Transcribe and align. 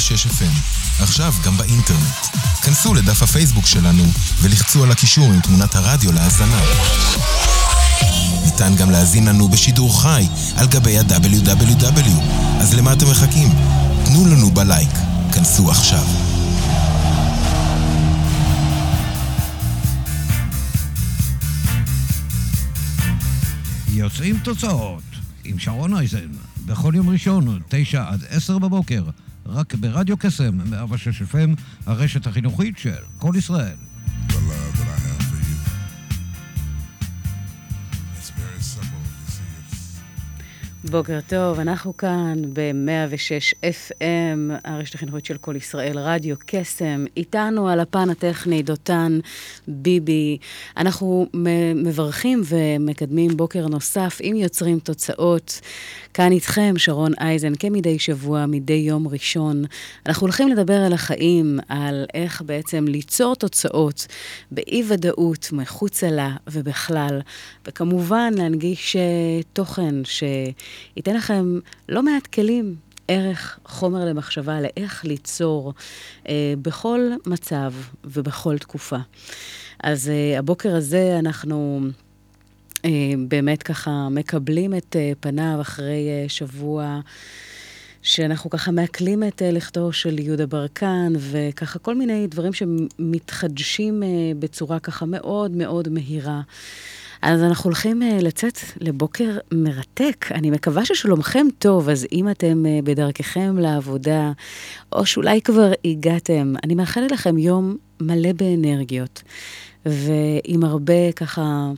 106 0.00 0.26
FM. 0.26 1.02
עכשיו 1.02 1.34
גם 1.44 1.56
באינטרנט. 1.56 2.26
כנסו 2.62 2.94
לדף 2.94 3.22
הפייסבוק 3.22 3.66
שלנו 3.66 4.02
ולחצו 4.40 4.84
על 4.84 4.90
הקישור 4.90 5.32
עם 5.32 5.40
תמונת 5.40 5.74
הרדיו 5.74 6.12
להאזנה. 6.12 6.60
ניתן 8.44 8.76
גם 8.76 8.90
להזין 8.90 9.28
לנו 9.28 9.48
בשידור 9.48 10.02
חי 10.02 10.26
על 10.56 10.66
גבי 10.66 10.98
ה-WW. 10.98 12.22
אז 12.60 12.74
למה 12.74 12.92
אתם 12.92 13.10
מחכים? 13.10 13.48
תנו 14.04 14.26
לנו 14.26 14.50
בלייק. 14.50 14.90
כנסו 15.32 15.70
עכשיו. 15.70 16.04
יוצאים 23.88 24.38
תוצאות 24.38 25.02
עם 25.44 25.58
שרון 25.58 25.96
אייזן, 25.96 26.28
בכל 26.66 26.92
יום 26.96 27.08
ראשון, 27.08 27.60
תשע 27.68 28.04
עד 28.08 28.24
עשר 28.28 28.58
בבוקר, 28.58 29.02
רק 29.50 29.74
ברדיו 29.74 30.16
קסם, 30.16 30.58
106 30.70 31.22
FM, 31.22 31.60
הרשת 31.86 32.26
החינוכית 32.26 32.78
של 32.78 32.90
כל 33.18 33.32
ישראל. 33.36 33.89
בוקר 40.90 41.18
טוב, 41.28 41.60
אנחנו 41.60 41.96
כאן 41.96 42.42
ב-106 42.52 43.54
FM, 43.62 44.52
הרשת 44.64 44.94
החינוכית 44.94 45.24
של 45.24 45.38
כל 45.38 45.56
ישראל, 45.56 45.98
רדיו 45.98 46.36
קסם. 46.46 47.04
איתנו 47.16 47.68
על 47.68 47.80
הפן 47.80 48.10
הטכני 48.10 48.62
דותן 48.62 49.18
ביבי. 49.68 50.38
אנחנו 50.76 51.26
מברכים 51.74 52.42
ומקדמים 52.44 53.36
בוקר 53.36 53.66
נוסף 53.66 54.18
עם 54.20 54.36
יוצרים 54.36 54.78
תוצאות. 54.78 55.60
כאן 56.14 56.32
איתכם, 56.32 56.74
שרון 56.76 57.12
אייזן, 57.20 57.54
כמדי 57.54 57.98
שבוע, 57.98 58.46
מדי 58.46 58.72
יום 58.72 59.08
ראשון. 59.08 59.64
אנחנו 60.06 60.24
הולכים 60.24 60.48
לדבר 60.48 60.76
על 60.76 60.92
החיים, 60.92 61.58
על 61.68 62.06
איך 62.14 62.42
בעצם 62.42 62.84
ליצור 62.88 63.36
תוצאות 63.36 64.06
באי-ודאות, 64.50 65.48
מחוצה 65.52 66.10
לה 66.10 66.30
ובכלל, 66.46 67.20
וכמובן 67.66 68.32
להנגיש 68.36 68.96
uh, 68.96 69.44
תוכן 69.52 69.94
שייתן 70.94 71.16
לכם 71.16 71.58
לא 71.88 72.02
מעט 72.02 72.26
כלים 72.26 72.76
ערך, 73.08 73.58
חומר 73.64 74.04
למחשבה 74.04 74.60
לאיך 74.60 75.04
ליצור 75.04 75.74
אה, 76.28 76.54
בכל 76.62 77.00
מצב 77.26 77.72
ובכל 78.04 78.58
תקופה. 78.58 78.98
אז 79.82 80.08
אה, 80.08 80.38
הבוקר 80.38 80.76
הזה 80.76 81.18
אנחנו 81.18 81.80
אה, 82.84 83.12
באמת 83.28 83.62
ככה 83.62 84.08
מקבלים 84.10 84.74
את 84.74 84.96
אה, 84.96 85.12
פניו 85.20 85.58
אחרי 85.60 86.08
אה, 86.08 86.28
שבוע 86.28 87.00
שאנחנו 88.02 88.50
ככה 88.50 88.70
מעכלים 88.70 89.22
את 89.22 89.42
לכתו 89.44 89.92
של 89.92 90.18
יהודה 90.18 90.46
ברקן, 90.46 91.12
וככה 91.16 91.78
כל 91.78 91.94
מיני 91.94 92.26
דברים 92.26 92.52
שמתחדשים 92.52 94.02
בצורה 94.38 94.78
ככה 94.78 95.06
מאוד 95.06 95.50
מאוד 95.50 95.88
מהירה. 95.88 96.40
אז 97.22 97.42
אנחנו 97.42 97.64
הולכים 97.64 98.02
לצאת 98.20 98.58
לבוקר 98.80 99.38
מרתק. 99.52 100.26
אני 100.30 100.50
מקווה 100.50 100.84
ששלומכם 100.84 101.46
טוב, 101.58 101.88
אז 101.88 102.06
אם 102.12 102.30
אתם 102.30 102.64
בדרככם 102.84 103.58
לעבודה, 103.58 104.32
או 104.92 105.06
שאולי 105.06 105.42
כבר 105.42 105.72
הגעתם, 105.84 106.54
אני 106.64 106.74
מאחלת 106.74 107.10
לכם 107.10 107.38
יום 107.38 107.76
מלא 108.00 108.32
באנרגיות, 108.32 109.22
ועם 109.86 110.64
הרבה 110.64 111.12
ככה... 111.12 111.70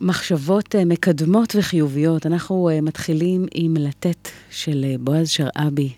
מחשבות 0.00 0.74
אה, 0.74 0.84
מקדמות 0.84 1.56
וחיוביות. 1.58 2.26
אנחנו 2.26 2.68
אה, 2.68 2.80
מתחילים 2.80 3.46
עם 3.54 3.74
לתת 3.76 4.28
של 4.50 4.84
אה, 4.84 4.94
בועז 5.00 5.28
שרעבי, 5.30 5.92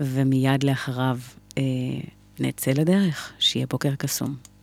ומיד 0.00 0.64
לאחריו 0.64 1.18
נצא 2.40 2.70
לדרך. 2.70 3.32
שיהיה 3.38 3.66
בוקר 3.66 3.94
קסום. 3.94 4.55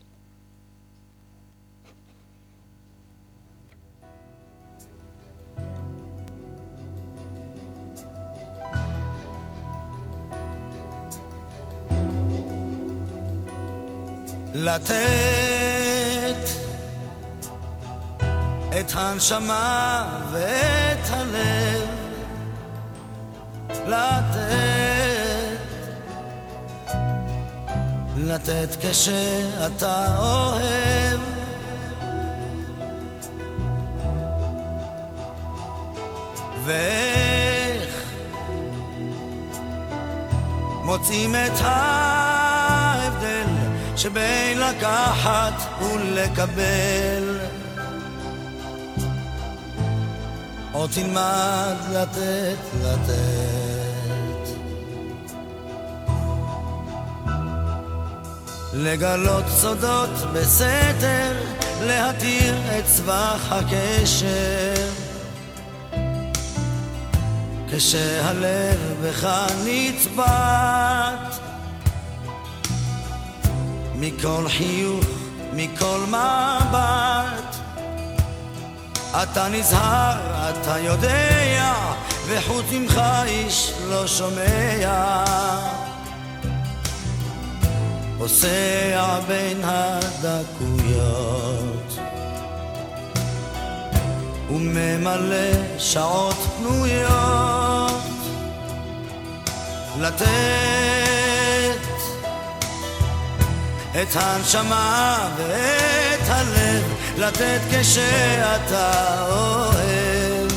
לתת 14.53 14.93
את 18.79 18.91
הנשמה 18.95 20.05
ואת 20.31 21.09
הלב. 21.09 21.87
לתת, 23.87 25.57
לתת 28.17 28.75
כשאתה 28.81 30.17
אוהב. 30.17 31.19
ואיך 36.65 38.13
מוצאים 40.83 41.35
את 41.35 41.51
ההבדל 41.61 42.42
שבין 44.03 44.59
לקחת 44.59 45.81
ולקבל 45.81 47.39
עוד 50.71 50.89
תלמד 50.93 51.75
לתת, 51.91 52.57
לתת. 52.83 54.49
לגלות 58.73 59.45
סודות 59.47 60.09
בסתר, 60.33 61.33
להתיר 61.81 62.55
את 62.79 62.87
סבך 62.87 63.51
הקשר. 63.51 64.89
כשהלב 67.71 68.79
בך 69.03 69.27
נצבט 69.65 71.52
מכל 74.05 74.47
חיוך, 74.47 75.05
מכל 75.53 75.99
מבט 76.07 77.55
אתה 79.23 79.47
נזהר, 79.47 80.49
אתה 80.49 80.79
יודע, 80.79 81.73
וחוץ 82.27 82.65
ממך 82.71 83.01
איש 83.25 83.73
לא 83.89 84.07
שומע. 84.07 85.23
פוסע 88.17 89.19
בין 89.27 89.61
הדקויות 89.63 91.13
וממלא 94.49 95.79
שעות 95.79 96.35
פנויות 96.57 98.01
לתת 99.99 101.02
את 104.01 104.15
הנשמה 104.15 105.29
ואת 105.37 106.27
הלב 106.27 106.83
לתת 107.17 107.59
כשאתה 107.71 108.91
אוהב. 109.29 110.51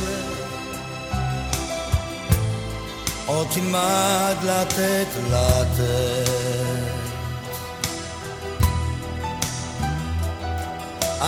עוד 3.25 3.47
תלמד 3.53 4.35
לתת 4.43 5.07
לתת. 5.31 6.27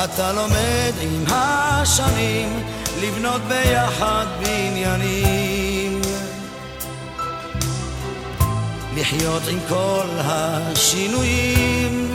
אתה 0.03 0.31
לומד 0.31 0.93
עם 1.01 1.25
השנים 1.27 2.63
לבנות 3.01 3.41
ביחד 3.41 4.25
בניינים 4.39 5.48
לחיות 8.99 9.43
עם 9.47 9.59
כל 9.69 10.07
השינויים. 10.17 12.11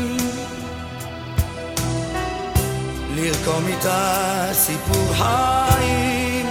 לרקום 3.14 3.66
איתה 3.66 4.48
סיפור 4.52 5.14
חיים 5.14 6.48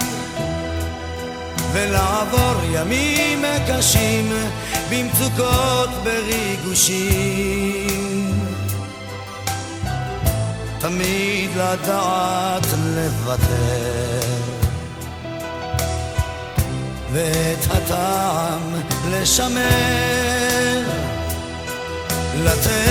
ולעבור 1.72 2.54
ימים 2.72 3.44
קשים 3.68 4.32
במצוקות 4.90 5.90
בריגושים. 6.04 7.44
תמיד 10.78 11.50
לדעת 11.56 12.66
לוותר 12.94 14.20
ואת 17.12 17.66
הטעם 17.70 18.93
לשמר 19.10 20.82
לתת 22.36 22.84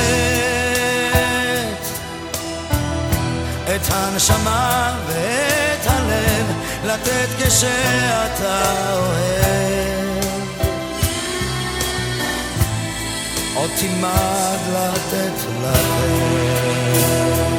את 3.76 3.82
הנשמה 3.90 4.98
ואת 5.08 5.88
הלב 5.88 6.46
לתת 6.86 7.28
כשאתה 7.38 8.62
אוהב. 8.94 9.84
עוד 13.56 13.70
תלמד 13.80 14.58
לתת 14.74 15.46
לתת 15.62 17.53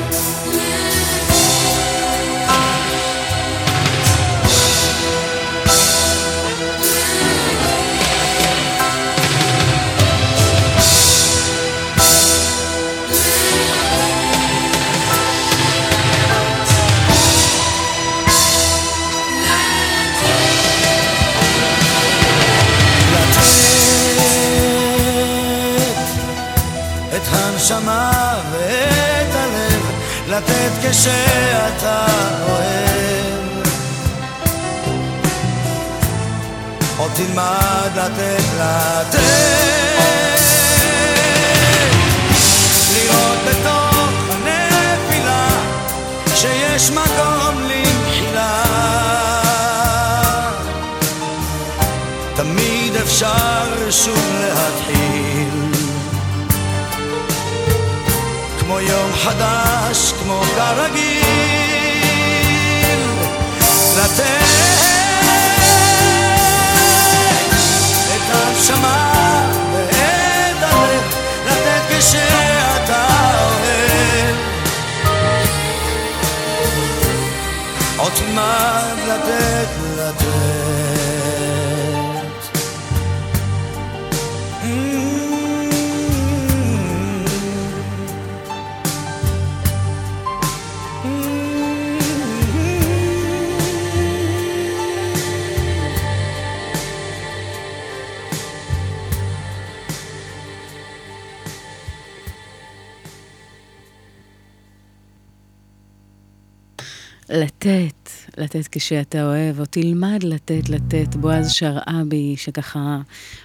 לתת, 107.28 108.10
לתת 108.38 108.68
כשאתה 108.72 109.22
אוהב, 109.22 109.60
או 109.60 109.64
תלמד 109.66 110.22
לתת, 110.22 110.68
לתת. 110.68 111.16
בועז 111.16 111.50
שרעבי, 111.50 112.34
שככה 112.36 113.00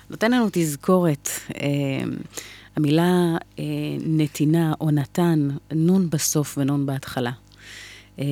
נותן 0.10 0.32
לנו 0.32 0.48
תזכורת. 0.52 1.30
אה, 1.56 1.70
המילה 2.76 3.38
אה, 3.60 3.64
נתינה 4.06 4.74
או 4.82 4.92
נתן, 4.92 5.50
נון 5.72 6.10
בסוף 6.10 6.58
ונון 6.58 6.86
בהתחלה. 6.86 7.32
אה, 8.20 8.26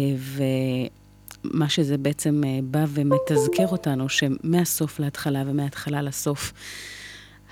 ומה 1.46 1.70
שזה 1.70 1.98
בעצם 1.98 2.42
אה, 2.46 2.60
בא 2.64 2.86
ומתזכר 2.90 3.68
אותנו, 3.68 4.10
שמהסוף 4.10 5.00
להתחלה 5.00 5.44
ומההתחלה 5.46 6.02
לסוף, 6.02 6.54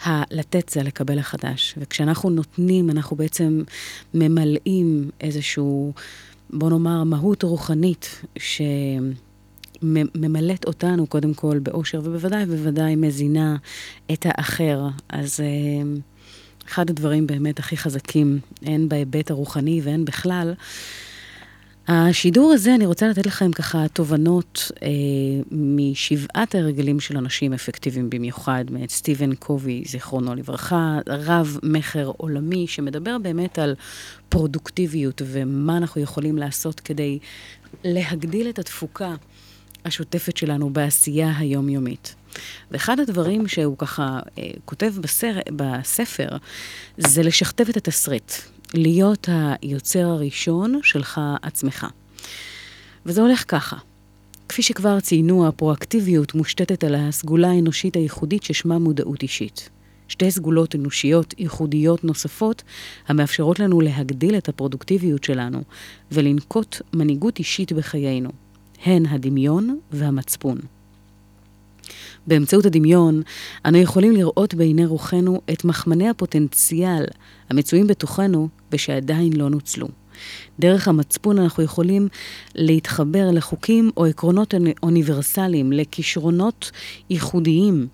הלתת 0.04 0.70
זה 0.70 0.84
לקבל 0.84 1.20
החדש. 1.20 1.76
וכשאנחנו 1.78 2.30
נותנים, 2.30 2.90
אנחנו 2.90 3.16
בעצם 3.16 3.64
ממלאים 4.14 5.10
איזשהו... 5.22 5.94
בוא 6.58 6.70
נאמר, 6.70 7.04
מהות 7.04 7.44
רוחנית 7.44 8.22
שממלאת 9.82 10.66
אותנו 10.66 11.08
קודם 11.08 11.34
כל 11.34 11.60
באושר, 11.60 12.00
ובוודאי 12.04 12.44
ובוודאי 12.44 12.96
מזינה 12.96 13.56
את 14.14 14.26
האחר. 14.30 14.88
אז 15.10 15.40
אה, 15.40 15.46
אחד 16.68 16.90
הדברים 16.90 17.28
באמת 17.28 17.60
הכי 17.60 17.78
חזקים, 17.78 18.40
הן 18.62 18.90
בהיבט 18.90 19.32
הרוחני 19.32 19.82
והן 19.84 20.06
בכלל, 20.06 20.54
השידור 21.88 22.52
הזה, 22.54 22.76
אני 22.76 22.86
רוצה 22.86 23.08
לתת 23.08 23.26
לכם 23.26 23.52
ככה 23.52 23.88
תובנות 23.94 24.72
אה, 24.84 24.88
משבעת 25.52 26.56
הרגלים 26.56 27.00
של 27.00 27.18
אנשים 27.18 27.54
אפקטיביים 27.54 28.10
במיוחד, 28.10 28.66
מאת 28.70 28.90
סטיבן 28.90 29.36
קובי, 29.36 29.84
זיכרונו 29.88 30.36
לברכה, 30.36 31.00
רב 31.08 31.60
מכר 31.64 32.12
עולמי, 32.18 32.68
שמדבר 32.68 33.18
באמת 33.18 33.60
על 33.60 33.76
פרודוקטיביות 34.30 35.22
ומה 35.26 35.78
אנחנו 35.78 36.02
יכולים 36.02 36.38
לעשות 36.38 36.80
כדי 36.80 37.20
להגדיל 37.84 38.50
את 38.50 38.60
התפוקה 38.60 39.16
השוטפת 39.86 40.38
שלנו 40.38 40.70
בעשייה 40.70 41.38
היומיומית. 41.38 42.16
ואחד 42.72 43.00
הדברים 43.00 43.48
שהוא 43.48 43.78
ככה 43.78 44.20
אה, 44.38 44.52
כותב 44.66 44.94
בסר, 45.02 45.34
בספר, 45.56 46.30
זה 46.98 47.24
לשכתב 47.24 47.70
את 47.70 47.78
התסריט. 47.78 48.32
להיות 48.78 49.30
היוצר 49.62 50.08
הראשון 50.08 50.80
שלך 50.84 51.22
עצמך. 51.42 51.88
וזה 53.06 53.22
הולך 53.22 53.44
ככה. 53.48 53.78
כפי 54.50 54.62
שכבר 54.62 55.00
ציינו, 55.00 55.48
הפרואקטיביות 55.48 56.36
מושתתת 56.36 56.84
על 56.84 56.96
הסגולה 56.96 57.52
האנושית 57.52 57.96
הייחודית 57.96 58.44
ששמה 58.44 58.80
מודעות 58.80 59.24
אישית. 59.24 59.70
שתי 60.08 60.32
סגולות 60.32 60.76
אנושיות 60.76 61.34
ייחודיות 61.38 62.04
נוספות 62.04 62.64
המאפשרות 63.08 63.60
לנו 63.60 63.82
להגדיל 63.82 64.38
את 64.38 64.50
הפרודוקטיביות 64.50 65.24
שלנו 65.24 65.62
ולנקוט 66.12 66.82
מנהיגות 66.94 67.40
אישית 67.40 67.72
בחיינו, 67.72 68.30
הן 68.86 69.06
הדמיון 69.06 69.80
והמצפון. 69.92 70.58
באמצעות 72.28 72.66
הדמיון, 72.66 73.22
אנו 73.66 73.78
יכולים 73.78 74.12
לראות 74.12 74.54
בעיני 74.54 74.86
רוחנו 74.86 75.42
את 75.54 75.66
מחמני 75.66 76.10
הפוטנציאל 76.10 77.06
המצויים 77.50 77.88
בתוכנו 77.88 78.50
ושעדיין 78.72 79.34
לא 79.34 79.50
נוצלו. 79.50 79.88
דרך 80.60 80.88
המצפון 80.88 81.40
אנחנו 81.40 81.64
יכולים 81.64 82.08
להתחבר 82.56 83.32
לחוקים 83.32 83.92
או 83.98 84.06
עקרונות 84.06 84.54
אוניברסליים, 84.84 85.74
לכישרונות 85.74 86.72
ייחודיים, 87.10 87.88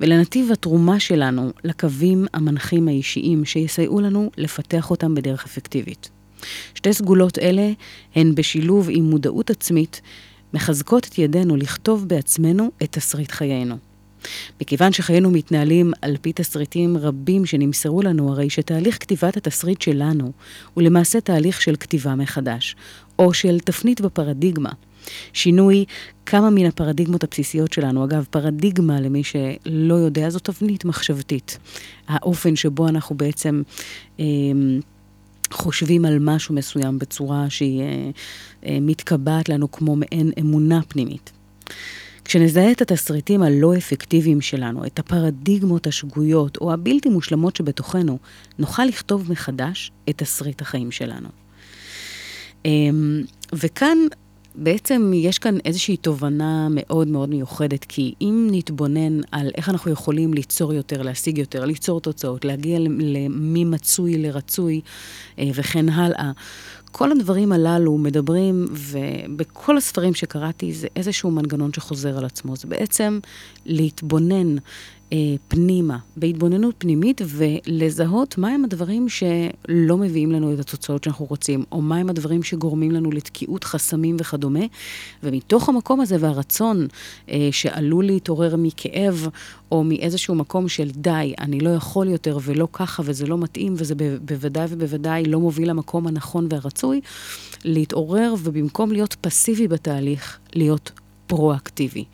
ולנתיב 0.00 0.52
התרומה 0.52 1.00
שלנו 1.00 1.50
לקווים 1.64 2.26
המנחים 2.34 2.88
האישיים 2.88 3.44
שיסייעו 3.44 4.00
לנו 4.00 4.30
לפתח 4.36 4.90
אותם 4.90 5.14
בדרך 5.14 5.44
אפקטיבית. 5.44 6.10
שתי 6.74 6.92
סגולות 6.92 7.38
אלה 7.38 7.70
הן 8.14 8.34
בשילוב 8.34 8.88
עם 8.90 9.04
מודעות 9.04 9.50
עצמית 9.50 10.00
מחזקות 10.54 11.06
את 11.06 11.18
ידינו 11.18 11.56
לכתוב 11.56 12.08
בעצמנו 12.08 12.70
את 12.82 12.92
תסריט 12.92 13.30
חיינו. 13.30 13.87
מכיוון 14.60 14.92
שחיינו 14.92 15.30
מתנהלים 15.30 15.92
על 16.02 16.16
פי 16.20 16.32
תסריטים 16.32 16.96
רבים 16.96 17.46
שנמסרו 17.46 18.02
לנו, 18.02 18.32
הרי 18.32 18.50
שתהליך 18.50 18.98
כתיבת 19.00 19.36
התסריט 19.36 19.82
שלנו 19.82 20.32
הוא 20.74 20.82
למעשה 20.82 21.20
תהליך 21.20 21.62
של 21.62 21.76
כתיבה 21.76 22.14
מחדש, 22.14 22.76
או 23.18 23.34
של 23.34 23.60
תפנית 23.60 24.00
בפרדיגמה. 24.00 24.70
שינוי 25.32 25.84
כמה 26.26 26.50
מן 26.50 26.66
הפרדיגמות 26.66 27.24
הבסיסיות 27.24 27.72
שלנו. 27.72 28.04
אגב, 28.04 28.24
פרדיגמה, 28.30 29.00
למי 29.00 29.22
שלא 29.24 29.94
יודע, 29.94 30.30
זו 30.30 30.38
תבנית 30.38 30.84
מחשבתית. 30.84 31.58
האופן 32.08 32.56
שבו 32.56 32.88
אנחנו 32.88 33.16
בעצם... 33.16 33.62
אה, 34.20 34.24
חושבים 35.50 36.04
על 36.04 36.18
משהו 36.20 36.54
מסוים 36.54 36.98
בצורה 36.98 37.50
שהיא 37.50 37.82
אה, 37.82 38.10
אה, 38.66 38.78
מתקבעת 38.80 39.48
לנו 39.48 39.70
כמו 39.72 39.96
מעין 39.96 40.30
אמונה 40.40 40.80
פנימית. 40.88 41.32
כשנזהה 42.28 42.72
את 42.72 42.82
התסריטים 42.82 43.42
הלא 43.42 43.76
אפקטיביים 43.76 44.40
שלנו, 44.40 44.86
את 44.86 44.98
הפרדיגמות 44.98 45.86
השגויות 45.86 46.56
או 46.56 46.72
הבלתי 46.72 47.08
מושלמות 47.08 47.56
שבתוכנו, 47.56 48.18
נוכל 48.58 48.84
לכתוב 48.84 49.32
מחדש 49.32 49.92
את 50.08 50.18
תסריט 50.18 50.60
החיים 50.60 50.90
שלנו. 50.90 51.28
אמ, 52.64 53.22
וכאן 53.52 53.98
בעצם 54.54 55.12
יש 55.14 55.38
כאן 55.38 55.58
איזושהי 55.64 55.96
תובנה 55.96 56.68
מאוד 56.70 57.08
מאוד 57.08 57.28
מיוחדת, 57.28 57.84
כי 57.84 58.14
אם 58.20 58.48
נתבונן 58.50 59.20
על 59.32 59.50
איך 59.54 59.68
אנחנו 59.68 59.90
יכולים 59.90 60.34
ליצור 60.34 60.74
יותר, 60.74 61.02
להשיג 61.02 61.38
יותר, 61.38 61.64
ליצור 61.64 62.00
תוצאות, 62.00 62.44
להגיע 62.44 62.78
ממצוי 63.30 64.18
לרצוי 64.18 64.80
אה, 65.38 65.50
וכן 65.54 65.88
הלאה, 65.88 66.32
כל 66.92 67.12
הדברים 67.12 67.52
הללו 67.52 67.98
מדברים, 67.98 68.66
ובכל 68.70 69.76
הספרים 69.76 70.14
שקראתי 70.14 70.72
זה 70.72 70.88
איזשהו 70.96 71.30
מנגנון 71.30 71.72
שחוזר 71.72 72.18
על 72.18 72.24
עצמו. 72.24 72.56
זה 72.56 72.68
בעצם 72.68 73.18
להתבונן 73.66 74.56
אה, 75.12 75.34
פנימה, 75.48 75.98
בהתבוננות 76.16 76.74
פנימית, 76.78 77.20
ולזהות 77.26 78.38
מהם 78.38 78.64
הדברים 78.64 79.08
שלא 79.08 79.96
מביאים 79.96 80.32
לנו 80.32 80.54
את 80.54 80.58
התוצאות 80.58 81.04
שאנחנו 81.04 81.24
רוצים, 81.24 81.64
או 81.72 81.82
מהם 81.82 82.08
הדברים 82.08 82.42
שגורמים 82.42 82.90
לנו 82.90 83.10
לתקיעות 83.10 83.64
חסמים 83.64 84.16
וכדומה. 84.20 84.64
ומתוך 85.22 85.68
המקום 85.68 86.00
הזה 86.00 86.16
והרצון 86.20 86.86
אה, 87.30 87.48
שעלול 87.52 88.06
להתעורר 88.06 88.56
מכאב, 88.56 89.28
או 89.72 89.84
מאיזשהו 89.84 90.34
מקום 90.34 90.68
של 90.68 90.90
די, 90.90 91.34
אני 91.38 91.60
לא 91.60 91.70
יכול 91.70 92.08
יותר 92.08 92.38
ולא 92.42 92.68
ככה 92.72 93.02
וזה 93.06 93.26
לא 93.26 93.38
מתאים, 93.38 93.74
וזה 93.76 93.94
בוודאי 94.22 94.66
ובוודאי 94.68 95.24
לא 95.24 95.40
מוביל 95.40 95.70
למקום 95.70 96.06
הנכון 96.06 96.46
והרצוי, 96.50 97.00
להתעורר 97.64 98.34
ובמקום 98.42 98.92
להיות 98.92 99.16
פסיבי 99.20 99.68
בתהליך, 99.68 100.38
להיות 100.54 100.92
פרואקטיבי. 101.26 102.04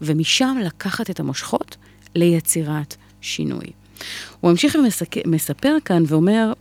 ומשם 0.00 0.56
לקחת 0.64 1.10
את 1.10 1.20
המושכות 1.20 1.76
ליצירת 2.14 2.96
שינוי. 3.20 3.66
הוא 4.40 4.50
ממשיך 4.50 4.76
ומספר 5.26 5.76
כאן 5.84 6.02
ואומר, 6.06 6.52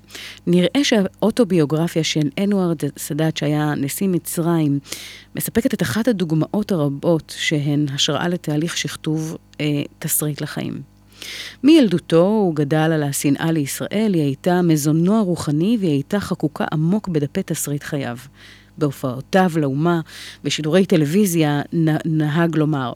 נראה 0.47 0.83
שהאוטוביוגרפיה 0.83 2.03
של 2.03 2.29
אנוארד 2.43 2.77
סאדאת, 2.97 3.37
שהיה 3.37 3.73
נשיא 3.75 4.07
מצרים, 4.07 4.79
מספקת 5.35 5.73
את 5.73 5.81
אחת 5.81 6.07
הדוגמאות 6.07 6.71
הרבות 6.71 7.33
שהן 7.37 7.85
השראה 7.93 8.27
לתהליך 8.27 8.77
שכתוב 8.77 9.37
אה, 9.61 9.83
תסריט 9.99 10.41
לחיים. 10.41 10.81
מילדותו 11.63 12.21
הוא 12.21 12.55
גדל 12.55 12.77
על 12.77 13.03
השנאה 13.03 13.51
לישראל, 13.51 14.11
היא 14.13 14.23
הייתה 14.23 14.61
מזונו 14.61 15.15
הרוחני 15.17 15.77
והיא 15.79 15.91
הייתה 15.91 16.19
חקוקה 16.19 16.65
עמוק 16.73 17.07
בדפי 17.07 17.43
תסריט 17.43 17.83
חייו. 17.83 18.17
בהופעותיו 18.81 19.51
לאומה, 19.55 20.01
בשידורי 20.43 20.85
טלוויזיה, 20.85 21.61
נהג 22.05 22.55
לומר, 22.55 22.93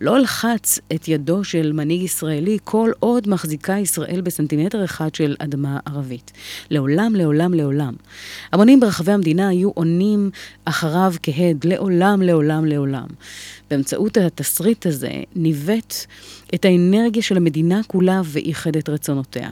לא 0.00 0.18
לחץ 0.18 0.78
את 0.94 1.08
ידו 1.08 1.44
של 1.44 1.72
מנהיג 1.72 2.02
ישראלי 2.02 2.58
כל 2.64 2.90
עוד 3.00 3.28
מחזיקה 3.28 3.78
ישראל 3.78 4.20
בסנטימטר 4.20 4.84
אחד 4.84 5.14
של 5.14 5.36
אדמה 5.38 5.78
ערבית. 5.86 6.32
לעולם, 6.70 7.14
לעולם, 7.16 7.54
לעולם. 7.54 7.94
המונים 8.52 8.80
ברחבי 8.80 9.12
המדינה 9.12 9.48
היו 9.48 9.70
עונים 9.74 10.30
אחריו 10.64 11.14
כהד, 11.22 11.64
לעולם, 11.64 12.22
לעולם, 12.22 12.64
לעולם. 12.64 13.06
באמצעות 13.70 14.16
התסריט 14.16 14.86
הזה 14.86 15.10
ניווט 15.36 15.94
את 16.54 16.64
האנרגיה 16.64 17.22
של 17.22 17.36
המדינה 17.36 17.80
כולה 17.86 18.20
ואיחד 18.24 18.76
את 18.76 18.88
רצונותיה. 18.88 19.50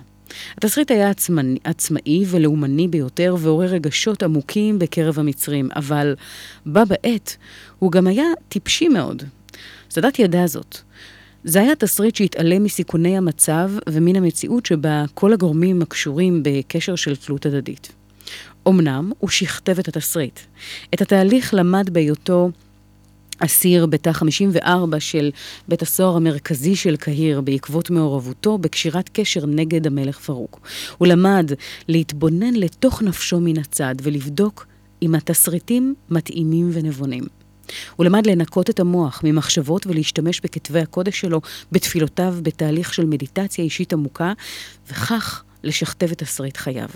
התסריט 0.59 0.90
היה 0.90 1.11
עצמני, 1.11 1.59
עצמאי 1.64 2.25
ולאומני 2.26 2.88
ביותר 2.88 3.37
ועורר 3.38 3.66
רגשות 3.66 4.23
עמוקים 4.23 4.78
בקרב 4.78 5.18
המצרים, 5.18 5.68
אבל 5.76 6.14
בה 6.66 6.85
בעת 6.85 7.37
הוא 7.78 7.92
גם 7.92 8.06
היה 8.06 8.26
טיפשי 8.49 8.88
מאוד. 8.88 9.23
סאדאת 9.90 10.18
ידע 10.18 10.47
זאת. 10.47 10.78
זה 11.45 11.61
היה 11.61 11.75
תסריט 11.75 12.16
שהתעלם 12.16 12.64
מסיכוני 12.64 13.16
המצב 13.16 13.71
ומן 13.88 14.16
המציאות 14.16 14.66
שבה 14.66 15.04
כל 15.14 15.33
הגורמים 15.33 15.83
הקשורים 15.83 16.42
בקשר 16.42 16.97
של 16.97 17.16
תלות 17.16 17.47
הדדית. 17.47 17.92
אמנם 18.68 19.12
הוא 19.18 19.30
שכתב 19.30 19.78
את 19.78 19.88
התסריט. 19.88 20.40
את 20.95 21.02
התהליך 21.02 21.54
למד 21.54 21.90
בהיותו 21.90 22.50
אסיר 23.38 23.87
בתא 23.87 24.12
54 24.12 25.00
של 25.00 25.31
בית 25.69 25.83
הסוהר 25.83 26.16
המרכזי 26.16 26.76
של 26.76 26.97
קהיר 26.97 27.40
בעקבות 27.40 27.90
מעורבותו 27.90 28.59
בקשירת 28.59 29.11
קשר 29.12 29.47
נגד 29.47 29.87
המלך 29.87 30.19
פרוק. 30.19 30.61
הוא 30.99 31.09
למד 31.09 31.50
להתבונן 31.88 32.55
לתוך 32.55 33.02
נפשו 33.02 33.40
מן 33.40 33.59
הצד 33.59 33.95
ולבדוק 34.02 34.66
אם 35.02 35.14
התסריטים 35.14 35.95
מתאימים 36.11 36.71
ונבונים. 36.73 37.25
הוא 37.97 38.07
למד 38.07 38.26
לנקות 38.26 38.71
את 38.71 38.81
המוח 38.81 39.21
ממחשבות 39.25 39.87
ולהשתמש 39.87 40.40
בכתבי 40.40 40.81
הקודש 40.81 41.21
שלו, 41.21 41.40
בתפילותיו, 41.73 42.35
בתהליך 42.43 42.95
של 42.95 43.05
מדיטציה 43.05 43.64
אישית 43.64 43.93
עמוקה, 43.93 44.33
וכך 44.88 45.43
לשכתב 45.64 46.11
את 46.12 46.19
תסריט 46.19 46.57
חייו. 46.57 46.88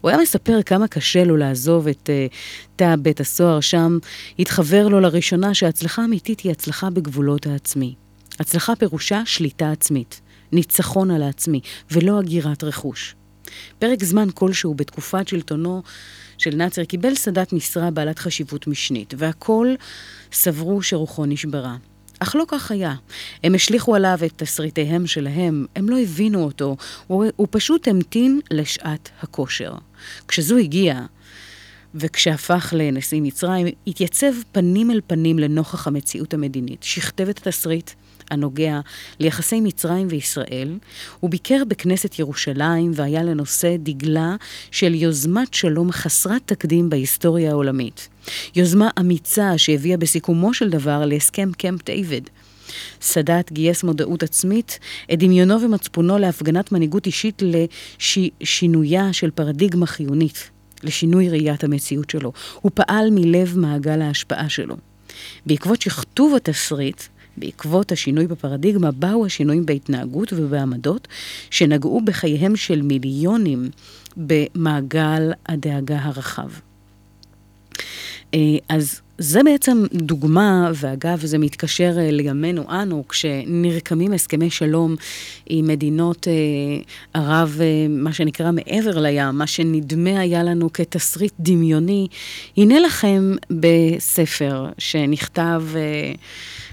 הוא 0.00 0.10
היה 0.10 0.18
מספר 0.18 0.62
כמה 0.62 0.88
קשה 0.88 1.24
לו 1.24 1.36
לעזוב 1.36 1.88
את 1.88 2.10
uh, 2.10 2.34
תא 2.76 2.94
בית 2.98 3.20
הסוהר 3.20 3.60
שם, 3.60 3.98
התחבר 4.38 4.88
לו 4.88 5.00
לראשונה 5.00 5.54
שההצלחה 5.54 6.02
האמיתית 6.02 6.40
היא 6.40 6.52
הצלחה 6.52 6.90
בגבולות 6.90 7.46
העצמי. 7.46 7.94
הצלחה 8.40 8.76
פירושה 8.76 9.22
שליטה 9.26 9.72
עצמית, 9.72 10.20
ניצחון 10.52 11.10
על 11.10 11.22
העצמי, 11.22 11.60
ולא 11.90 12.18
הגירת 12.18 12.64
רכוש. 12.64 13.14
פרק 13.78 14.04
זמן 14.04 14.28
כלשהו 14.34 14.74
בתקופת 14.74 15.28
שלטונו 15.28 15.82
של 16.38 16.56
נאצר 16.56 16.84
קיבל 16.84 17.14
סאדאת 17.14 17.52
משרה 17.52 17.90
בעלת 17.90 18.18
חשיבות 18.18 18.66
משנית, 18.66 19.14
והכל 19.18 19.74
סברו 20.32 20.82
שרוחו 20.82 21.26
נשברה. 21.26 21.76
אך 22.20 22.36
לא 22.36 22.44
כך 22.48 22.70
היה. 22.70 22.94
הם 23.44 23.54
השליכו 23.54 23.94
עליו 23.94 24.18
את 24.26 24.32
תסריטיהם 24.36 25.06
שלהם, 25.06 25.66
הם 25.76 25.88
לא 25.88 25.98
הבינו 25.98 26.44
אותו, 26.44 26.76
הוא, 27.06 27.24
הוא 27.36 27.48
פשוט 27.50 27.88
המתין 27.88 28.40
לשעת 28.50 29.10
הכושר. 29.22 29.72
כשזו 30.28 30.56
הגיעה, 30.56 31.06
וכשהפך 31.94 32.74
לנשיא 32.76 33.20
מצרים, 33.20 33.66
התייצב 33.86 34.32
פנים 34.52 34.90
אל 34.90 35.00
פנים 35.06 35.38
לנוכח 35.38 35.86
המציאות 35.86 36.34
המדינית, 36.34 36.82
שכתב 36.82 37.28
את 37.28 37.38
התסריט 37.38 37.90
הנוגע 38.30 38.80
ליחסי 39.20 39.60
מצרים 39.60 40.06
וישראל, 40.10 40.78
הוא 41.20 41.30
ביקר 41.30 41.62
בכנסת 41.68 42.18
ירושלים 42.18 42.92
והיה 42.94 43.22
לנושא 43.22 43.76
דגלה 43.78 44.36
של 44.70 44.94
יוזמת 44.94 45.54
שלום 45.54 45.92
חסרת 45.92 46.42
תקדים 46.46 46.90
בהיסטוריה 46.90 47.50
העולמית. 47.50 48.08
יוזמה 48.56 48.90
אמיצה 49.00 49.58
שהביאה 49.58 49.96
בסיכומו 49.96 50.54
של 50.54 50.70
דבר 50.70 51.04
להסכם 51.06 51.50
קמפ 51.58 51.84
דיוויד. 51.84 52.30
סאדאת 53.00 53.52
גייס 53.52 53.84
מודעות 53.84 54.22
עצמית, 54.22 54.78
את 55.12 55.18
דמיונו 55.18 55.60
ומצפונו 55.60 56.18
להפגנת 56.18 56.72
מנהיגות 56.72 57.06
אישית 57.06 57.42
לשינויה 58.40 59.12
של 59.12 59.30
פרדיגמה 59.30 59.86
חיונית, 59.86 60.50
לשינוי 60.82 61.28
ראיית 61.28 61.64
המציאות 61.64 62.10
שלו. 62.10 62.32
הוא 62.60 62.72
פעל 62.74 63.08
מלב 63.10 63.58
מעגל 63.58 64.02
ההשפעה 64.02 64.48
שלו. 64.48 64.76
בעקבות 65.46 65.82
שכתוב 65.82 66.34
התסריט, 66.34 67.02
בעקבות 67.36 67.92
השינוי 67.92 68.26
בפרדיגמה, 68.26 68.90
באו 68.90 69.26
השינויים 69.26 69.66
בהתנהגות 69.66 70.32
ובעמדות 70.32 71.08
שנגעו 71.50 72.00
בחייהם 72.00 72.56
של 72.56 72.82
מיליונים 72.82 73.70
במעגל 74.16 75.32
הדאגה 75.46 75.98
הרחב. 76.02 76.48
אה, 78.34 78.38
אז 78.68 79.00
זה 79.18 79.42
בעצם 79.44 79.84
דוגמה, 79.92 80.70
ואגב, 80.74 81.26
זה 81.26 81.38
מתקשר 81.38 81.94
אה, 81.98 82.10
לימינו 82.10 82.82
אנו, 82.82 83.04
כשנרקמים 83.08 84.12
הסכמי 84.12 84.50
שלום 84.50 84.96
עם 85.46 85.66
מדינות 85.66 86.28
אה, 86.28 86.32
ערב, 87.14 87.58
אה, 87.60 87.86
מה 87.88 88.12
שנקרא 88.12 88.50
מעבר 88.52 89.00
לים, 89.00 89.38
מה 89.38 89.46
שנדמה 89.46 90.20
היה 90.20 90.42
לנו 90.42 90.72
כתסריט 90.72 91.32
דמיוני, 91.40 92.08
הנה 92.56 92.80
לכם 92.80 93.32
בספר 93.50 94.66
שנכתב 94.78 95.62
אה, 95.76 96.12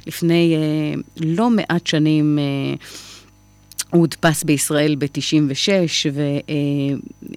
לפני 0.08 0.56
אה, 0.56 1.02
לא 1.18 1.50
מעט 1.50 1.88
שנים, 1.88 2.40
אה, 2.40 2.76
הוא 3.90 4.00
הודפס 4.00 4.44
בישראל 4.44 4.96
ב-96 4.96 5.68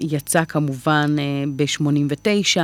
ויצא 0.01 0.45
כמובן 0.45 1.17
אה, 1.19 1.45
ב-89. 1.57 2.61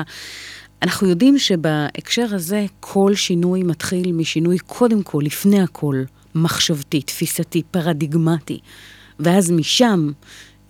אנחנו 0.83 1.09
יודעים 1.09 1.39
שבהקשר 1.39 2.27
הזה 2.35 2.67
כל 2.81 3.15
שינוי 3.15 3.63
מתחיל 3.63 4.13
משינוי 4.13 4.59
קודם 4.59 5.03
כל, 5.03 5.23
לפני 5.27 5.63
הכל, 5.63 6.03
מחשבתי, 6.35 7.03
תפיסתי, 7.03 7.63
פרדיגמטי. 7.71 8.59
ואז 9.21 9.51
משם 9.51 10.11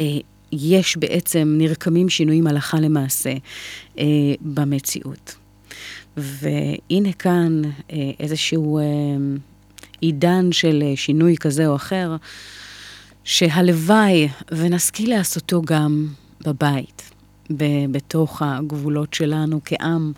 אה, 0.01 0.07
יש 0.53 0.97
בעצם, 0.97 1.55
נרקמים 1.59 2.09
שינויים 2.09 2.47
הלכה 2.47 2.81
למעשה 2.81 3.33
אה, 3.99 4.05
במציאות. 4.41 5.40
והנה 6.17 7.13
כאן 7.13 7.63
אה, 7.65 8.11
איזשהו 8.21 8.79
אה, 8.79 8.85
עידן 10.01 10.53
של 10.53 10.83
אה, 10.87 10.97
שינוי 10.97 11.37
כזה 11.37 11.67
או 11.67 11.77
אחר, 11.77 12.17
שהלוואי 13.25 14.29
ונשכיל 14.53 15.11
לעשותו 15.11 15.63
גם 15.63 16.09
בבית. 16.47 17.03
בתוך 17.91 18.43
הגבולות 18.43 19.15
שלנו 19.15 19.61
כעם, 19.65 20.13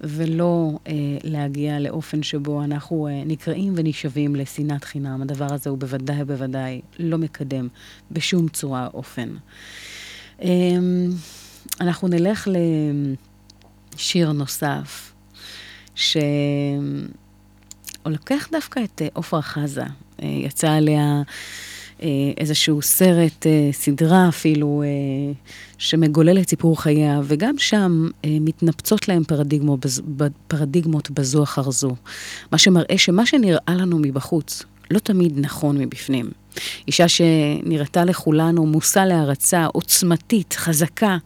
ולא 0.00 0.78
להגיע 1.24 1.80
לאופן 1.80 2.22
שבו 2.22 2.64
אנחנו 2.64 3.08
נקראים 3.26 3.72
ונשאבים 3.76 4.36
לשנאת 4.36 4.84
חינם. 4.84 5.22
הדבר 5.22 5.54
הזה 5.54 5.70
הוא 5.70 5.78
בוודאי 5.78 6.24
בוודאי 6.24 6.80
לא 6.98 7.18
מקדם 7.18 7.68
בשום 8.10 8.48
צורה 8.48 8.86
או 8.86 8.98
אופן. 8.98 9.28
אה, 10.42 10.48
אנחנו 11.80 12.08
נלך 12.08 12.48
לשיר 13.94 14.32
נוסף, 14.32 15.12
שהוא 15.98 16.20
לוקח 18.06 18.48
דווקא 18.52 18.80
את 18.84 19.02
אה, 19.02 19.08
עופרה 19.12 19.42
חזה. 19.42 19.82
אה, 20.22 20.28
יצא 20.28 20.70
עליה... 20.70 21.22
אה, 22.02 22.08
איזשהו 22.36 22.82
סרט, 22.82 23.46
סדרה 23.72 24.28
אפילו, 24.28 24.82
שמגולל 25.78 26.38
את 26.38 26.48
סיפור 26.48 26.82
חייה, 26.82 27.20
וגם 27.24 27.54
שם 27.58 28.08
מתנפצות 28.26 29.08
להם 29.08 29.24
פרדיגמות, 29.24 29.86
פרדיגמות 30.48 31.10
בזו 31.10 31.42
אחר 31.42 31.70
זו. 31.70 31.96
מה 32.52 32.58
שמראה 32.58 32.98
שמה 32.98 33.26
שנראה 33.26 33.74
לנו 33.74 33.98
מבחוץ 33.98 34.62
לא 34.90 34.98
תמיד 34.98 35.32
נכון 35.36 35.78
מבפנים. 35.78 36.30
אישה 36.86 37.08
שנראתה 37.08 38.04
לכולנו 38.04 38.66
מושא 38.66 38.98
להערצה, 38.98 39.66
עוצמתית, 39.66 40.52
חזקה. 40.58 41.16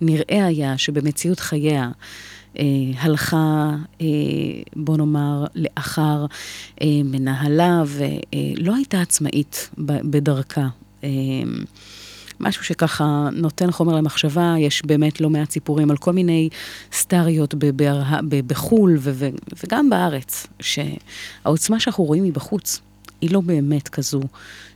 נראה 0.00 0.46
היה 0.46 0.78
שבמציאות 0.78 1.40
חייה 1.40 1.90
הלכה, 2.98 3.70
אה, 4.00 4.06
בוא 4.76 4.96
נאמר, 4.96 5.44
לאחר 5.54 6.26
אה, 6.82 6.86
מנהלה 7.04 7.82
ולא 7.86 8.72
אה, 8.72 8.76
הייתה 8.76 9.00
עצמאית 9.00 9.70
בדרכה. 9.78 10.68
אה, 11.04 11.08
משהו 12.40 12.64
שככה 12.64 13.28
נותן 13.32 13.70
חומר 13.70 13.96
למחשבה, 13.96 14.54
יש 14.58 14.82
באמת 14.86 15.20
לא 15.20 15.30
מעט 15.30 15.50
סיפורים 15.50 15.90
על 15.90 15.96
כל 15.96 16.12
מיני 16.12 16.48
סטריות 16.92 17.54
בחו"ל 18.46 18.98
וגם 19.64 19.90
בארץ, 19.90 20.46
שהעוצמה 20.60 21.80
שאנחנו 21.80 22.04
רואים 22.04 22.24
מבחוץ 22.24 22.80
היא 23.24 23.32
לא 23.32 23.40
באמת 23.40 23.88
כזו 23.88 24.20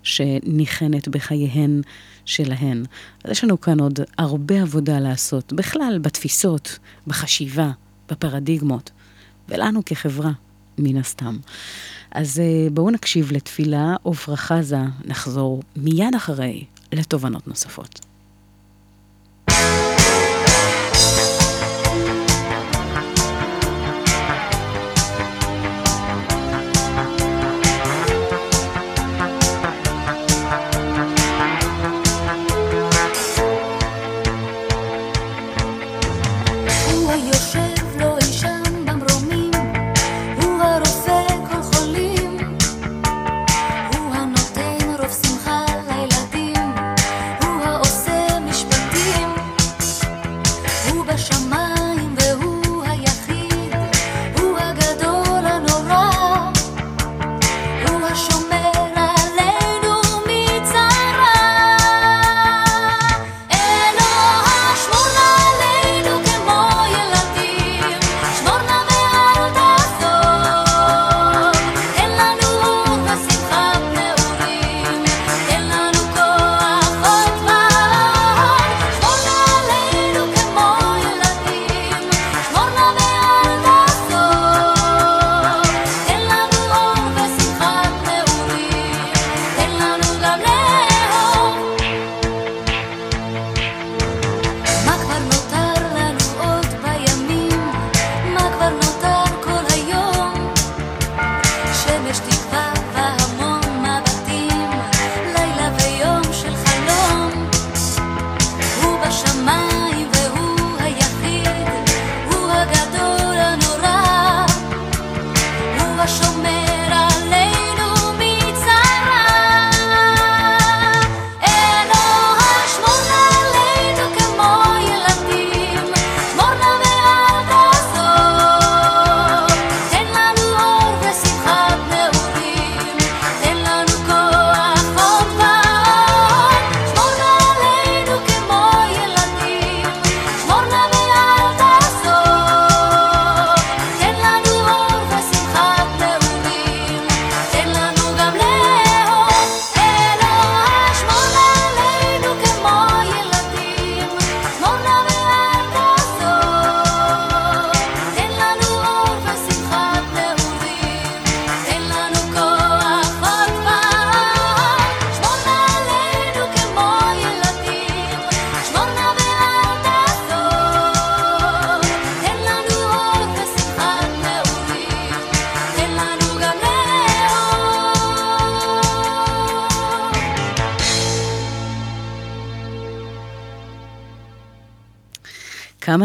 שניחנת 0.02 1.08
בחייהן 1.08 1.80
שלהן. 2.24 2.84
אז 3.24 3.30
יש 3.30 3.44
לנו 3.44 3.60
כאן 3.60 3.80
עוד 3.80 4.00
הרבה 4.18 4.62
עבודה 4.62 4.98
לעשות, 4.98 5.52
בכלל 5.52 5.98
בתפיסות, 6.02 6.78
בחשיבה, 7.06 7.70
בפרדיגמות, 8.10 8.90
ולנו 9.48 9.84
כחברה, 9.86 10.32
מן 10.78 10.96
הסתם. 10.96 11.36
אז 12.10 12.40
אה, 12.40 12.70
בואו 12.72 12.90
נקשיב 12.90 13.32
לתפילה 13.32 13.96
עופרה 14.02 14.36
חזה, 14.36 14.80
נחזור 15.04 15.62
מיד 15.76 16.14
אחרי 16.16 16.64
לתובנות 16.92 17.48
נוספות. 17.48 18.07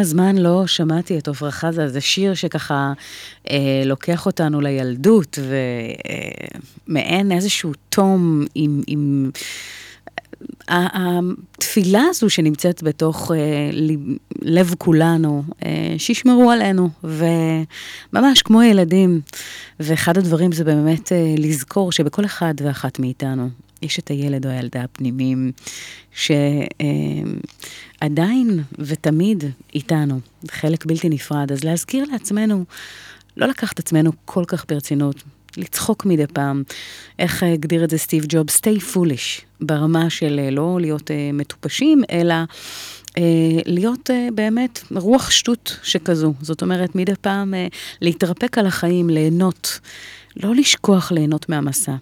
זמן 0.04 0.38
לא 0.38 0.68
שמעתי 0.68 1.18
את 1.18 1.28
עפרה 1.28 1.52
חזה, 1.52 1.88
זה 1.88 2.02
שיר 2.02 2.34
שככה 2.34 2.94
אה, 3.50 3.84
לוקח 3.86 4.26
אותנו 4.26 4.62
לילדות, 4.62 5.40
ומעין 6.88 7.32
אה, 7.32 7.38
איזשהו 7.38 7.72
תום 7.90 8.46
עם... 8.56 8.82
עם 8.88 9.32
התפילה 10.68 12.04
הזו 12.10 12.30
שנמצאת 12.30 12.84
בתוך 12.84 13.32
אה, 13.32 13.38
לב 14.42 14.76
כולנו, 14.78 15.44
אה, 15.66 15.96
שישמרו 15.98 16.52
עלינו, 16.52 16.90
וממש 17.04 18.42
כמו 18.42 18.64
ילדים. 18.64 19.22
ואחד 19.80 20.18
הדברים 20.18 20.52
זה 20.52 20.64
באמת 20.64 21.12
אה, 21.12 21.36
לזכור 21.38 21.92
שבכל 21.92 22.26
אחד 22.26 22.54
ואחת 22.64 23.00
מאיתנו 23.00 23.50
יש 23.84 24.00
את 24.00 24.08
הילד 24.08 24.46
או 24.46 24.52
הילדה 24.52 24.84
הפנימיים, 24.84 25.52
שעדיין 28.02 28.60
ותמיד 28.80 29.44
איתנו, 29.76 30.20
חלק 30.52 30.86
בלתי 30.86 31.10
נפרד. 31.10 31.52
אז 31.52 31.64
להזכיר 31.64 32.06
לעצמנו, 32.12 32.66
לא 33.38 33.48
לקחת 33.48 33.80
עצמנו 33.80 34.12
כל 34.26 34.44
כך 34.48 34.66
ברצינות, 34.70 35.24
לצחוק 35.58 36.06
מדי 36.06 36.28
פעם. 36.28 36.64
איך 37.20 37.44
הגדיר 37.44 37.84
את 37.84 37.90
זה 37.90 37.98
סטיב 37.98 38.26
ג'וב? 38.30 38.46
stay 38.50 38.80
foolish, 38.94 39.42
ברמה 39.62 40.10
של 40.10 40.40
אה, 40.44 40.52
לא 40.52 40.78
להיות 40.82 41.10
uh, 41.10 41.14
מטופשים, 41.34 42.04
אלא 42.12 42.36
uh, 43.10 43.14
להיות 43.66 44.10
uh, 44.10 44.34
באמת 44.34 44.84
רוח 44.96 45.32
שטות 45.32 45.80
שכזו. 45.84 46.34
זאת 46.42 46.62
אומרת, 46.62 46.96
מדי 46.96 47.14
פעם 47.22 47.54
uh, 47.54 47.58
להתרפק 48.02 48.58
על 48.58 48.66
החיים, 48.66 49.10
ליהנות, 49.10 49.80
לא 50.36 50.56
לשכוח 50.56 51.12
ליהנות 51.12 51.50
מהמסע. 51.50 51.96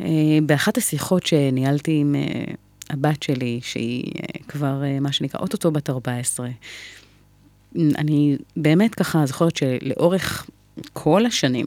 Uh, 0.00 0.04
באחת 0.46 0.78
השיחות 0.78 1.26
שניהלתי 1.26 1.98
עם 2.00 2.14
uh, 2.14 2.54
הבת 2.90 3.22
שלי, 3.22 3.60
שהיא 3.62 4.04
uh, 4.04 4.42
כבר, 4.48 4.82
מה 5.00 5.12
שנקרא, 5.12 5.40
אוטוטו 5.40 5.70
בת 5.70 5.90
14, 5.90 6.48
אני 7.76 8.36
באמת 8.56 8.94
ככה 8.94 9.26
זוכרת 9.26 9.56
שלאורך 9.56 10.46
כל 10.92 11.26
השנים, 11.26 11.66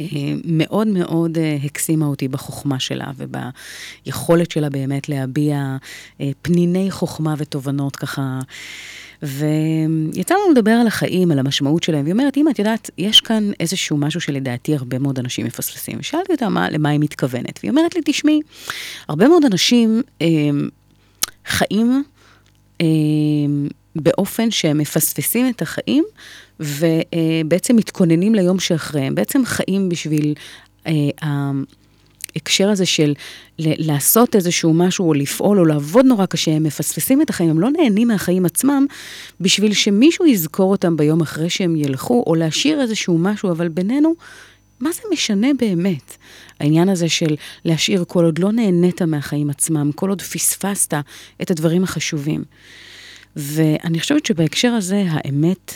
אה, 0.00 0.06
מאוד 0.44 0.86
מאוד 0.86 1.38
אה, 1.38 1.56
הקסימה 1.64 2.06
אותי 2.06 2.28
בחוכמה 2.28 2.80
שלה 2.80 3.10
וביכולת 3.16 4.50
שלה 4.50 4.70
באמת 4.70 5.08
להביע 5.08 5.76
אה, 6.20 6.30
פניני 6.42 6.90
חוכמה 6.90 7.34
ותובנות 7.38 7.96
ככה 7.96 8.40
ויצא 9.22 10.34
לנו 10.34 10.52
לדבר 10.52 10.70
על 10.70 10.86
החיים, 10.86 11.30
על 11.30 11.38
המשמעות 11.38 11.82
שלהם, 11.82 12.02
והיא 12.02 12.12
אומרת, 12.12 12.36
אמא, 12.36 12.50
את 12.50 12.58
יודעת, 12.58 12.90
יש 12.98 13.20
כאן 13.20 13.50
איזשהו 13.60 13.96
משהו 13.96 14.20
שלדעתי 14.20 14.74
הרבה 14.74 14.98
מאוד 14.98 15.18
אנשים 15.18 15.46
מפספסים. 15.46 15.98
ושאלתי 16.00 16.32
אותה 16.32 16.48
מה, 16.48 16.70
למה 16.70 16.88
היא 16.88 17.00
מתכוונת, 17.00 17.60
והיא 17.62 17.70
אומרת 17.70 17.94
לי, 17.94 18.00
תשמעי, 18.04 18.40
הרבה 19.08 19.28
מאוד 19.28 19.44
אנשים 19.44 20.02
אה, 20.22 20.26
חיים 21.46 22.02
אה, 22.80 22.86
באופן 23.96 24.50
שהם 24.50 24.78
מפספסים 24.78 25.48
את 25.48 25.62
החיים, 25.62 26.04
ובעצם 26.60 27.76
מתכוננים 27.76 28.34
ליום 28.34 28.60
שאחריהם. 28.60 29.14
בעצם 29.14 29.44
חיים 29.44 29.88
בשביל... 29.88 30.34
אה, 30.86 30.92
ההקשר 32.34 32.68
הזה 32.68 32.86
של 32.86 33.14
לעשות 33.58 34.36
איזשהו 34.36 34.74
משהו, 34.74 35.08
או 35.08 35.14
לפעול, 35.14 35.58
או 35.58 35.64
לעבוד 35.64 36.06
נורא 36.06 36.26
קשה, 36.26 36.50
הם 36.50 36.62
מפספסים 36.62 37.22
את 37.22 37.30
החיים, 37.30 37.50
הם 37.50 37.60
לא 37.60 37.70
נהנים 37.70 38.08
מהחיים 38.08 38.46
עצמם, 38.46 38.86
בשביל 39.40 39.72
שמישהו 39.72 40.26
יזכור 40.26 40.70
אותם 40.70 40.96
ביום 40.96 41.20
אחרי 41.20 41.50
שהם 41.50 41.76
ילכו, 41.76 42.24
או 42.26 42.34
להשאיר 42.34 42.80
איזשהו 42.80 43.18
משהו, 43.18 43.50
אבל 43.50 43.68
בינינו, 43.68 44.14
מה 44.80 44.92
זה 44.92 45.02
משנה 45.12 45.48
באמת? 45.58 46.16
העניין 46.60 46.88
הזה 46.88 47.08
של 47.08 47.36
להשאיר 47.64 48.04
כל 48.08 48.24
עוד 48.24 48.38
לא 48.38 48.52
נהנית 48.52 49.02
מהחיים 49.02 49.50
עצמם, 49.50 49.90
כל 49.94 50.08
עוד 50.08 50.22
פספסת 50.22 50.94
את 51.42 51.50
הדברים 51.50 51.84
החשובים. 51.84 52.44
ואני 53.36 54.00
חושבת 54.00 54.26
שבהקשר 54.26 54.68
הזה, 54.68 55.04
האמת 55.08 55.74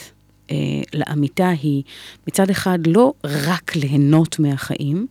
לאמיתה 0.95 1.49
היא 1.49 1.83
מצד 2.29 2.51
אחד 2.51 2.79
לא 2.87 3.13
רק 3.25 3.77
ליהנות 3.77 4.39
מהחיים, 4.39 5.07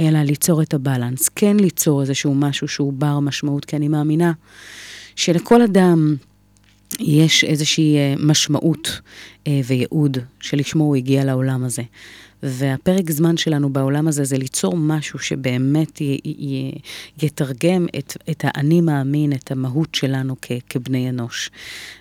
אלא 0.00 0.22
ליצור 0.22 0.62
את 0.62 0.74
הבלנס. 0.74 1.28
כן 1.28 1.56
ליצור 1.56 2.00
איזשהו 2.00 2.34
משהו 2.34 2.68
שהוא 2.68 2.92
בר 2.92 3.20
משמעות, 3.20 3.64
כי 3.64 3.76
אני 3.76 3.88
מאמינה 3.88 4.32
שלכל 5.16 5.62
אדם 5.62 6.16
יש 7.00 7.44
איזושהי 7.44 7.96
אה, 7.96 8.14
משמעות 8.18 9.00
אה, 9.46 9.60
וייעוד 9.64 10.18
שלשמו 10.40 10.84
הוא 10.84 10.96
הגיע 10.96 11.24
לעולם 11.24 11.64
הזה. 11.64 11.82
והפרק 12.42 13.10
זמן 13.10 13.36
שלנו 13.36 13.70
בעולם 13.70 14.08
הזה 14.08 14.24
זה 14.24 14.38
ליצור 14.38 14.76
משהו 14.76 15.18
שבאמת 15.18 16.00
י, 16.00 16.18
י, 16.24 16.72
יתרגם 17.22 17.86
את, 17.98 18.16
את 18.30 18.44
האני 18.46 18.80
מאמין, 18.80 19.32
את 19.32 19.50
המהות 19.50 19.94
שלנו 19.94 20.36
כ, 20.42 20.52
כבני 20.68 21.08
אנוש. 21.08 21.50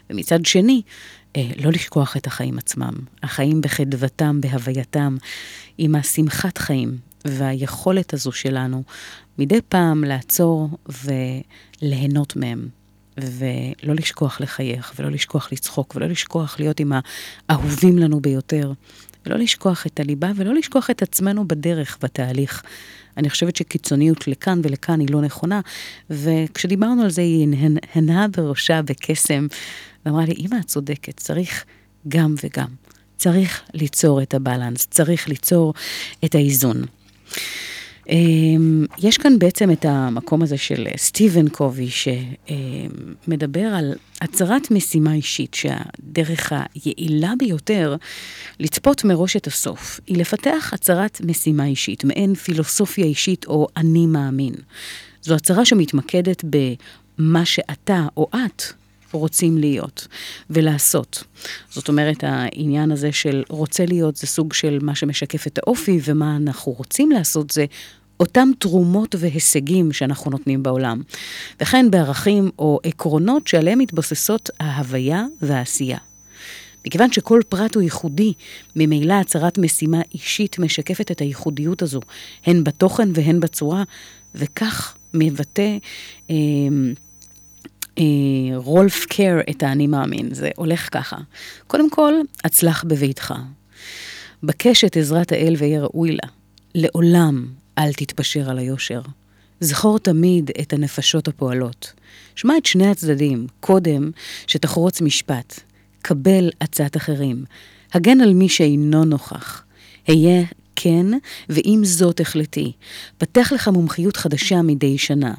ומצד 0.09 0.45
שני, 0.45 0.81
אה, 0.85 0.91
לא 1.37 1.71
לשכוח 1.71 2.17
את 2.17 2.27
החיים 2.27 2.57
עצמם. 2.57 2.93
החיים 3.23 3.61
בחדוותם, 3.61 4.41
בהווייתם, 4.41 5.17
עם 5.77 5.95
השמחת 5.95 6.57
חיים 6.57 6.97
והיכולת 7.25 8.13
הזו 8.13 8.31
שלנו 8.31 8.83
מדי 9.37 9.59
פעם 9.69 10.03
לעצור 10.03 10.69
וליהנות 11.81 12.35
מהם. 12.35 12.67
ולא 13.17 13.93
לשכוח 13.95 14.41
לחייך, 14.41 14.93
ולא 14.99 15.11
לשכוח 15.11 15.51
לצחוק, 15.51 15.95
ולא 15.95 16.07
לשכוח 16.07 16.59
להיות 16.59 16.79
עם 16.79 16.91
האהובים 17.49 17.97
לנו 17.97 18.19
ביותר, 18.19 18.73
ולא 19.25 19.37
לשכוח 19.37 19.85
את 19.85 19.99
הליבה, 19.99 20.31
ולא 20.35 20.53
לשכוח 20.53 20.89
את 20.89 21.01
עצמנו 21.01 21.47
בדרך, 21.47 21.97
בתהליך. 22.03 22.63
אני 23.17 23.29
חושבת 23.29 23.55
שקיצוניות 23.55 24.27
לכאן 24.27 24.61
ולכאן 24.63 24.99
היא 24.99 25.07
לא 25.11 25.21
נכונה, 25.21 25.61
וכשדיברנו 26.09 27.03
על 27.03 27.09
זה 27.09 27.21
היא 27.21 27.47
הנהה 27.95 28.27
בראשה 28.27 28.81
בקסם, 28.81 29.47
ואמרה 30.05 30.25
לי, 30.25 30.33
אמא, 30.33 30.55
את 30.59 30.65
צודקת, 30.65 31.17
צריך 31.17 31.65
גם 32.07 32.35
וגם. 32.43 32.67
צריך 33.17 33.61
ליצור 33.73 34.21
את 34.21 34.33
הבלנס, 34.33 34.87
צריך 34.91 35.29
ליצור 35.29 35.73
את 36.25 36.35
האיזון. 36.35 36.83
אמ, 38.09 38.85
יש 38.97 39.17
כאן 39.17 39.39
בעצם 39.39 39.71
את 39.71 39.85
המקום 39.85 40.41
הזה 40.41 40.57
של 40.57 40.87
סטיבן 40.97 41.49
קובי, 41.49 41.89
שמדבר 41.89 43.65
על 43.65 43.93
הצהרת 44.21 44.71
משימה 44.71 45.13
אישית, 45.13 45.53
שהדרך 45.53 46.53
היעילה 46.73 47.33
ביותר 47.39 47.95
לצפות 48.59 49.03
מראש 49.03 49.35
את 49.35 49.47
הסוף, 49.47 49.99
היא 50.07 50.17
לפתח 50.17 50.71
הצהרת 50.73 51.21
משימה 51.25 51.65
אישית, 51.65 52.03
מעין 52.03 52.35
פילוסופיה 52.35 53.05
אישית 53.05 53.45
או 53.45 53.67
אני 53.77 54.05
מאמין. 54.05 54.53
זו 55.21 55.35
הצהרה 55.35 55.65
שמתמקדת 55.65 56.43
במה 56.43 57.45
שאתה 57.45 58.07
או 58.17 58.29
את 58.33 58.63
רוצים 59.11 59.57
להיות 59.57 60.07
ולעשות. 60.49 61.23
זאת 61.69 61.87
אומרת, 61.89 62.23
העניין 62.27 62.91
הזה 62.91 63.11
של 63.11 63.43
רוצה 63.49 63.85
להיות 63.85 64.15
זה 64.15 64.27
סוג 64.27 64.53
של 64.53 64.79
מה 64.81 64.95
שמשקף 64.95 65.47
את 65.47 65.57
האופי, 65.57 65.99
ומה 66.03 66.35
אנחנו 66.35 66.71
רוצים 66.71 67.11
לעשות 67.11 67.49
זה 67.49 67.65
אותם 68.19 68.49
תרומות 68.59 69.15
והישגים 69.19 69.91
שאנחנו 69.91 70.31
נותנים 70.31 70.63
בעולם. 70.63 71.01
וכן 71.61 71.91
בערכים 71.91 72.49
או 72.59 72.79
עקרונות 72.83 73.47
שעליהם 73.47 73.79
מתבססות 73.79 74.49
ההוויה 74.59 75.25
והעשייה. 75.41 75.97
מכיוון 76.85 77.11
שכל 77.11 77.41
פרט 77.49 77.75
הוא 77.75 77.83
ייחודי, 77.83 78.33
ממילא 78.75 79.13
הצהרת 79.13 79.57
משימה 79.57 80.01
אישית 80.13 80.59
משקפת 80.59 81.11
את 81.11 81.21
הייחודיות 81.21 81.81
הזו, 81.81 81.99
הן 82.45 82.63
בתוכן 82.63 83.09
והן 83.13 83.39
בצורה, 83.39 83.83
וכך 84.35 84.95
מבטא 85.13 85.77
אה, 86.29 86.35
רולף 88.55 89.05
קר 89.05 89.39
את 89.49 89.63
האני 89.63 89.87
מאמין. 89.87 90.33
זה 90.33 90.49
הולך 90.55 90.89
ככה. 90.91 91.17
קודם 91.67 91.89
כל, 91.89 92.13
הצלח 92.43 92.83
בביתך. 92.83 93.33
בקש 94.43 94.83
את 94.83 94.97
עזרת 94.97 95.31
האל 95.31 95.55
ויהיה 95.57 95.81
ראוי 95.81 96.11
לה. 96.11 96.29
לעולם 96.75 97.45
אל 97.77 97.93
תתפשר 97.93 98.49
על 98.49 98.57
היושר. 98.57 99.01
זכור 99.59 99.99
תמיד 99.99 100.51
את 100.61 100.73
הנפשות 100.73 101.27
הפועלות. 101.27 101.93
שמע 102.35 102.57
את 102.57 102.65
שני 102.65 102.87
הצדדים, 102.87 103.47
קודם 103.59 104.11
שתחרוץ 104.47 105.01
משפט. 105.01 105.59
קבל 106.01 106.49
עצת 106.59 106.97
אחרים. 106.97 107.45
הגן 107.93 108.21
על 108.21 108.33
מי 108.33 108.49
שאינו 108.49 109.05
נוכח. 109.05 109.63
היה 110.07 110.43
כן, 110.75 111.05
ועם 111.49 111.85
זאת 111.85 112.19
החלטי. 112.19 112.71
פתח 113.17 113.51
לך 113.55 113.67
מומחיות 113.67 114.17
חדשה 114.17 114.61
מדי 114.61 114.97
שנה. 114.97 115.33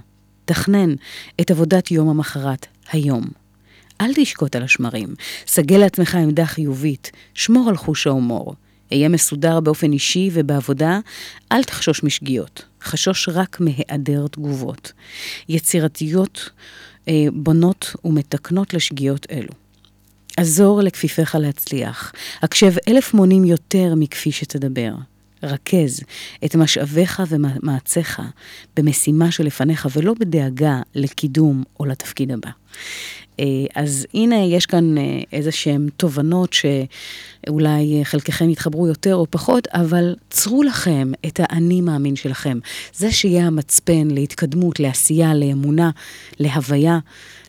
תכנן 0.52 0.94
את 1.40 1.50
עבודת 1.50 1.90
יום 1.90 2.08
המחרת, 2.08 2.66
היום. 2.90 3.24
אל 4.00 4.10
תשקוט 4.14 4.56
על 4.56 4.62
השמרים, 4.62 5.14
סגל 5.46 5.76
לעצמך 5.76 6.14
עמדה 6.14 6.46
חיובית, 6.46 7.10
שמור 7.34 7.68
על 7.68 7.76
חוש 7.76 8.06
ההומור. 8.06 8.54
אהיה 8.92 9.08
מסודר 9.08 9.60
באופן 9.60 9.92
אישי 9.92 10.30
ובעבודה, 10.32 10.98
אל 11.52 11.64
תחשוש 11.64 12.02
משגיאות, 12.02 12.64
חשוש 12.82 13.28
רק 13.28 13.60
מהיעדר 13.60 14.26
תגובות. 14.26 14.92
יצירתיות 15.48 16.50
אה, 17.08 17.26
בונות 17.32 17.96
ומתקנות 18.04 18.74
לשגיאות 18.74 19.26
אלו. 19.30 19.52
עזור 20.36 20.82
לכפיפיך 20.82 21.34
להצליח, 21.34 22.12
הקשב 22.42 22.72
אלף 22.88 23.14
מונים 23.14 23.44
יותר 23.44 23.94
מכפי 23.96 24.32
שתדבר. 24.32 24.92
רכז 25.42 26.00
את 26.44 26.56
משאביך 26.56 27.22
ומעציך 27.28 28.22
במשימה 28.76 29.30
שלפניך 29.30 29.88
ולא 29.96 30.14
בדאגה 30.18 30.80
לקידום 30.94 31.62
או 31.80 31.84
לתפקיד 31.84 32.32
הבא. 32.32 32.50
אה, 33.40 33.44
אז 33.74 34.06
הנה, 34.14 34.36
יש 34.36 34.66
כאן 34.66 34.98
אה, 34.98 35.20
איזה 35.32 35.52
שהן 35.52 35.88
תובנות 35.96 36.52
שאולי 36.52 37.98
אה, 37.98 38.04
חלקכם 38.04 38.50
יתחברו 38.50 38.86
יותר 38.86 39.14
או 39.14 39.26
פחות, 39.30 39.68
אבל 39.72 40.14
צרו 40.30 40.62
לכם 40.62 41.12
את 41.26 41.40
האני 41.42 41.80
מאמין 41.80 42.16
שלכם. 42.16 42.58
זה 42.94 43.12
שיהיה 43.12 43.46
המצפן 43.46 44.08
להתקדמות, 44.10 44.80
לעשייה, 44.80 45.34
לאמונה, 45.34 45.90
להוויה. 46.38 46.98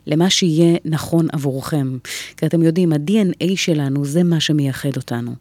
למה 0.08 0.30
שיהיה 0.30 0.78
נכון 0.86 1.28
עבורכם. 1.32 1.98
כי 2.38 2.46
אתם 2.46 2.62
יודעים, 2.64 2.94
ה-DNA 2.94 3.56
שלנו 3.56 4.06
זה 4.06 4.24
מה 4.24 4.40
שמייחד 4.40 4.98
אותנו. 4.98 5.36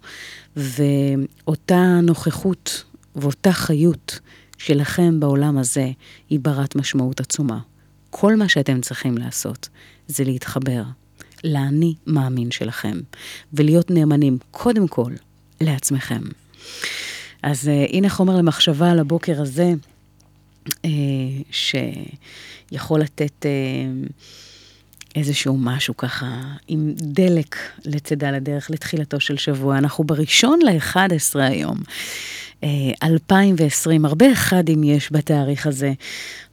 ואותה 0.56 2.00
נוכחות 2.02 2.84
ואותה 3.16 3.52
חיות 3.52 4.18
שלכם 4.58 5.20
בעולם 5.20 5.58
הזה 5.58 5.90
היא 6.30 6.40
ברת 6.40 6.76
משמעות 6.76 7.20
עצומה. 7.20 7.58
כל 8.10 8.36
מה 8.36 8.48
שאתם 8.48 8.80
צריכים 8.80 9.18
לעשות 9.18 9.68
זה 10.08 10.24
להתחבר 10.24 10.82
לאני 11.44 11.94
מאמין 12.06 12.50
שלכם, 12.50 13.00
ולהיות 13.52 13.90
נאמנים 13.90 14.38
קודם 14.50 14.88
כל 14.88 15.12
לעצמכם. 15.60 16.22
אז 17.42 17.68
uh, 17.68 17.92
הנה 17.92 18.08
חומר 18.08 18.36
למחשבה 18.36 18.90
על 18.90 18.98
הבוקר 18.98 19.42
הזה, 19.42 19.72
uh, 20.68 20.70
שיכול 21.50 23.00
לתת 23.00 23.46
uh, 23.46 24.12
איזשהו 25.16 25.56
משהו 25.58 25.96
ככה 25.96 26.42
עם 26.68 26.92
דלק 26.96 27.56
לצידה 27.84 28.30
לדרך 28.30 28.70
לתחילתו 28.70 29.20
של 29.20 29.36
שבוע. 29.36 29.78
אנחנו 29.78 30.04
בראשון 30.04 30.58
ל-11 30.62 31.38
היום. 31.38 31.78
2020, 33.02 34.04
הרבה 34.04 34.32
אחדים 34.32 34.84
יש 34.84 35.12
בתאריך 35.12 35.66
הזה. 35.66 35.92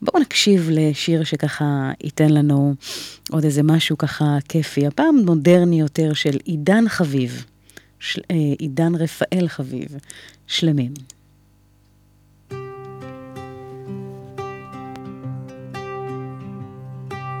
בואו 0.02 0.22
נקשיב 0.22 0.68
לשיר 0.72 1.24
שככה 1.24 1.90
ייתן 2.04 2.30
לנו 2.30 2.74
עוד 3.30 3.44
איזה 3.44 3.62
משהו 3.62 3.98
ככה 3.98 4.38
כיפי. 4.48 4.86
הפעם 4.86 5.16
מודרני 5.26 5.80
יותר 5.80 6.12
של 6.12 6.38
עידן 6.44 6.88
חביב, 6.88 7.44
של, 8.00 8.20
אה, 8.30 8.36
עידן 8.58 8.94
רפאל 8.94 9.48
חביב, 9.48 9.88
שלמים. 10.46 10.94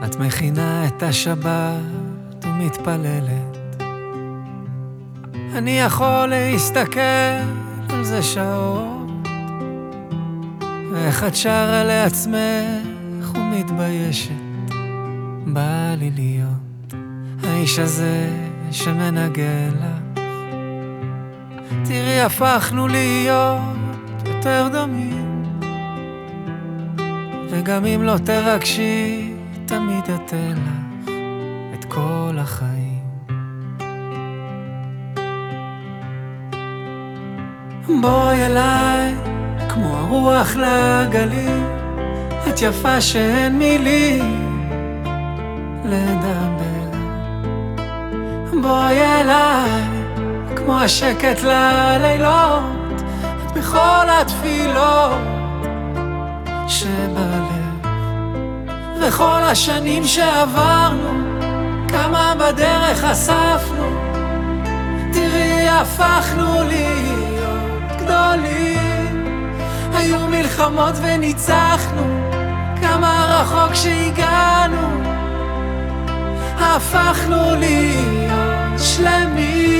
את 0.04 0.16
מכינה 0.16 0.86
את 0.86 1.02
השבת 1.02 2.44
ומתפללת. 2.44 3.82
אני 5.54 5.80
יכול 5.80 6.26
להסתכל 6.26 7.00
על 7.88 8.04
זה 8.04 8.22
שעות, 8.22 9.28
ואיך 10.92 11.24
את 11.24 11.36
שרה 11.36 11.84
לעצמך 11.84 13.34
ומתביישת. 13.34 14.30
בא 15.46 15.94
לי 15.98 16.10
להיות 16.10 16.94
האיש 17.42 17.78
הזה 17.78 18.28
שמנגן 18.70 19.70
לך. 19.80 20.20
תראי, 21.84 22.20
הפכנו 22.20 22.88
להיות 22.88 23.60
יותר 24.26 24.68
דומים, 24.72 25.44
וגם 27.50 27.84
אם 27.84 28.02
לא 28.02 28.16
תרגשי, 28.24 29.29
תמיד 29.70 30.04
אתן 30.14 30.54
לך 30.54 31.10
את 31.74 31.84
כל 31.84 32.36
החיים. 32.38 33.04
בואי 38.00 38.46
אליי, 38.46 39.14
כמו 39.68 39.96
הרוח 39.96 40.56
לגלים, 40.56 41.66
את 42.48 42.62
יפה 42.62 43.00
שאין 43.00 43.58
מילים 43.58 44.66
לדבר. 45.84 46.98
בואי 48.62 49.00
אליי, 49.20 49.82
כמו 50.56 50.80
השקט 50.80 51.42
ללילות, 51.42 53.02
את 53.46 53.52
בכל 53.56 54.06
התפילות 54.20 55.20
שבלב. 56.68 57.29
וכל 59.00 59.42
השנים 59.42 60.04
שעברנו, 60.04 61.08
כמה 61.88 62.34
בדרך 62.34 63.04
אספנו, 63.04 63.84
תראי 65.12 65.68
הפכנו 65.68 66.62
להיות 66.68 68.02
גדולים. 68.02 69.24
היו 69.94 70.26
מלחמות 70.26 70.94
וניצחנו, 71.02 72.30
כמה 72.80 73.26
רחוק 73.28 73.74
שהגענו, 73.74 75.02
הפכנו 76.58 77.56
להיות 77.56 78.78
שלמים. 78.78 79.70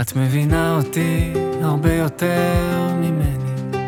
את 0.00 0.16
מבינה 0.16 0.76
אותי 0.76 1.45
הרבה 1.66 1.92
יותר 1.92 2.92
ממני, 2.94 3.78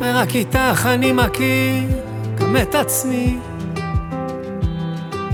ורק 0.00 0.34
איתך 0.34 0.86
אני 0.86 1.12
מכיר 1.12 1.88
גם 2.34 2.56
את 2.56 2.74
עצמי. 2.74 3.38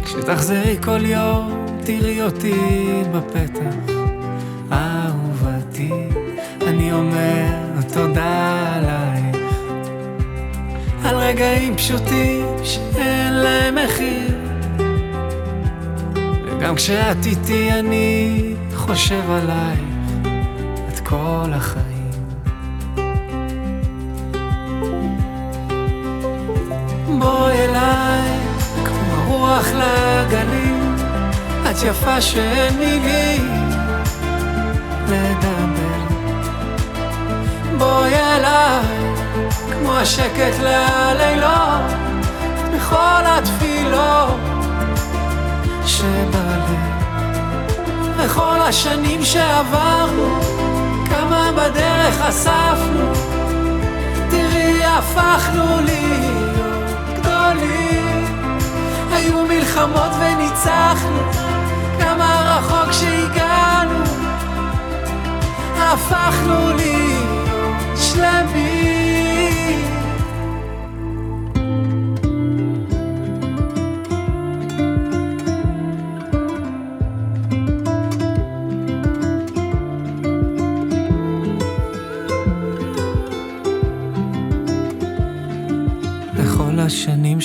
כשתחזרי 0.05 0.77
כל 0.83 1.05
יום, 1.05 1.67
תראי 1.85 2.23
אותי 2.23 2.93
בפתח, 3.13 3.93
אהובתי, 4.73 5.93
אני 6.67 6.93
אומר 6.93 7.47
תודה 7.93 8.73
עלייך, 8.75 9.37
על 11.05 11.17
רגעים 11.17 11.77
פשוטים 11.77 12.47
שאין 12.63 13.33
להם 13.33 13.75
מחיר. 13.85 14.39
וגם 16.47 16.75
כשאת 16.75 17.27
איתי 17.27 17.73
אני 17.73 18.41
חושב 18.75 19.31
עלייך 19.31 19.90
כל 21.11 21.51
החיים. 21.53 22.11
בואי 27.19 27.59
אליי, 27.59 28.39
כמו 28.85 29.25
רוח 29.27 29.67
לגלים, 29.67 30.97
את 31.71 31.77
יפה 31.83 32.21
שאין 32.21 32.79
מילים 32.79 33.51
לדבר. 35.09 36.17
בואי 37.79 38.15
אליי, 38.15 38.85
כמו 39.73 39.93
השקט 39.93 40.59
ללילות, 40.63 41.91
בכל 42.75 43.23
התפילות 43.25 44.41
שבלב. 45.87 46.91
וכל 48.17 48.61
השנים 48.61 49.25
שעברנו, 49.25 50.39
בדרך 51.61 52.21
אספנו, 52.21 53.13
תראי 54.31 54.85
הפכנו 54.85 55.65
להיות 55.85 57.19
גדולים. 57.19 58.25
היו 59.13 59.43
מלחמות 59.43 60.13
וניצחנו, 60.21 61.21
כמה 62.01 62.59
רחוק 62.59 62.93
שהגענו, 62.93 64.05
הפכנו 65.77 66.77
להיות 66.77 67.99
שלמים. 67.99 68.80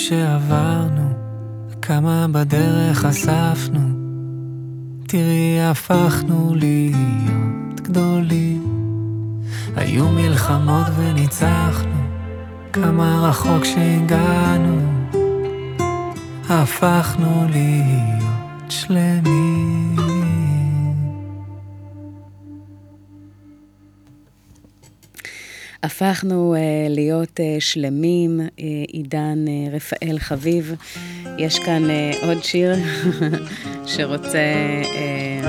שעברנו, 0.08 1.12
כמה 1.82 2.26
בדרך 2.32 3.04
אספנו, 3.04 3.80
תראי 5.06 5.60
הפכנו 5.60 6.54
להיות 6.54 7.80
גדולים. 7.80 8.62
היו 9.76 10.08
מלחמות 10.08 10.86
וניצחנו, 10.96 12.00
כמה 12.72 13.28
רחוק 13.28 13.64
שהגענו, 13.64 14.80
הפכנו 16.48 17.46
להיות 17.50 18.70
שלמים. 18.70 20.45
הפכנו 25.82 26.54
uh, 26.54 26.58
להיות 26.88 27.40
uh, 27.40 27.60
שלמים, 27.60 28.40
uh, 28.40 28.60
עידן 28.88 29.44
uh, 29.46 29.74
רפאל 29.74 30.18
חביב. 30.18 30.74
יש 31.38 31.58
כאן 31.58 31.82
uh, 31.90 32.26
עוד 32.26 32.44
שיר 32.44 32.74
שרוצה... 33.96 34.38
Uh, 34.82 35.46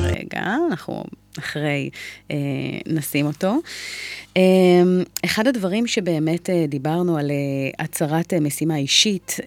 רגע, 0.00 0.56
אנחנו 0.70 1.04
אחרי 1.38 1.90
uh, 2.28 2.32
נשים 2.86 3.26
אותו. 3.26 3.56
Uh, 4.28 4.38
אחד 5.24 5.46
הדברים 5.46 5.86
שבאמת 5.86 6.48
uh, 6.48 6.52
דיברנו 6.68 7.16
על 7.16 7.30
uh, 7.30 7.82
הצהרת 7.84 8.32
uh, 8.32 8.40
משימה 8.40 8.76
אישית, 8.76 9.36
uh, 9.40 9.44